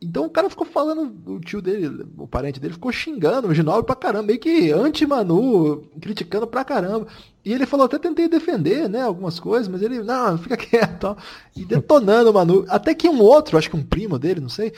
[0.01, 3.87] Então o cara ficou falando, o tio dele, o parente dele, ficou xingando o Ginobili
[3.87, 7.07] pra caramba, meio que anti-Manu, criticando pra caramba.
[7.45, 11.17] E ele falou, até tentei defender, né, algumas coisas, mas ele, não, fica quieto, ó,
[11.57, 12.65] e detonando o Manu.
[12.69, 14.73] Até que um outro, acho que um primo dele, não sei,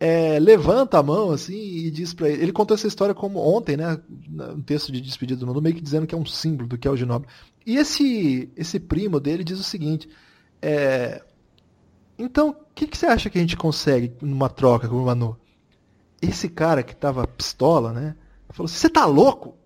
[0.00, 2.42] é, levanta a mão assim e diz para ele.
[2.42, 3.98] Ele contou essa história como ontem, né?
[4.54, 6.86] Um texto de despedida do mundo, meio que dizendo que é um símbolo do que
[6.86, 7.32] é o Ginóbili.
[7.66, 10.08] E esse, esse primo dele diz o seguinte:
[10.62, 11.22] é,
[12.18, 15.38] então, o que, que, você acha que a gente consegue numa troca com o Manu?
[16.20, 18.16] Esse cara que tava pistola, né?
[18.50, 19.56] Falou assim: você tá louco?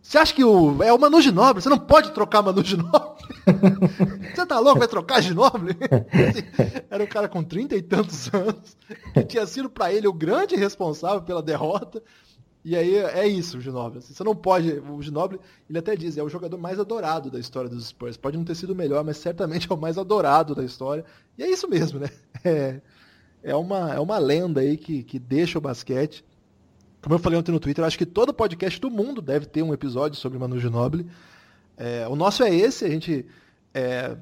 [0.00, 1.62] Você acha que o, é o Manu Ginobre?
[1.62, 3.22] Você não pode trocar Manu Ginobre?
[4.34, 4.78] Você tá louco?
[4.78, 5.76] Vai trocar Ginobre?
[5.84, 8.74] Assim, era um cara com trinta e tantos anos,
[9.12, 12.02] que tinha sido para ele o grande responsável pela derrota.
[12.64, 13.98] E aí é isso, o Ginobre.
[13.98, 14.70] Assim, você não pode.
[14.72, 18.16] O Ginobre, ele até diz, é o jogador mais adorado da história dos Spurs.
[18.16, 21.04] Pode não ter sido o melhor, mas certamente é o mais adorado da história.
[21.36, 22.10] E é isso mesmo, né?
[22.44, 22.80] É,
[23.42, 26.24] é, uma, é uma lenda aí que, que deixa o basquete
[27.00, 29.72] como eu falei ontem no Twitter, acho que todo podcast do mundo deve ter um
[29.72, 31.06] episódio sobre Manu Ginóbili.
[31.76, 33.24] É, o nosso é esse, a gente
[33.72, 34.16] é,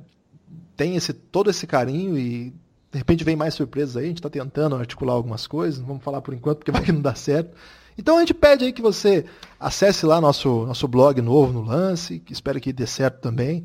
[0.77, 2.51] tem esse, todo esse carinho e
[2.93, 6.05] de repente vem mais surpresas aí, a gente está tentando articular algumas coisas, não vamos
[6.05, 7.57] falar por enquanto porque vai que não dá certo.
[7.99, 9.25] Então a gente pede aí que você
[9.59, 13.65] acesse lá nosso, nosso blog novo no Lance, que espero que dê certo também.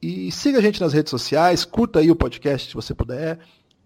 [0.00, 3.38] E siga a gente nas redes sociais, curta aí o podcast se você puder.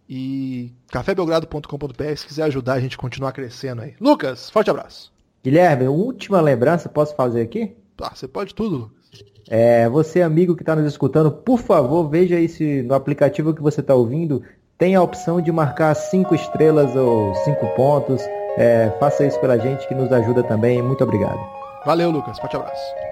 [0.09, 3.95] E cafébelgrado.com.br se quiser ajudar a gente a continuar crescendo aí.
[4.01, 5.13] Lucas, forte abraço.
[5.43, 7.75] Guilherme, última lembrança posso fazer aqui?
[8.01, 9.25] Ah, você pode tudo, Lucas.
[9.49, 13.63] É, você, amigo que está nos escutando, por favor, veja aí se no aplicativo que
[13.63, 14.43] você está ouvindo
[14.79, 18.23] tem a opção de marcar cinco estrelas ou cinco pontos.
[18.59, 20.83] É, faça isso pela gente que nos ajuda também.
[20.83, 21.39] Muito obrigado.
[21.85, 22.39] Valeu, Lucas.
[22.39, 23.12] Forte abraço.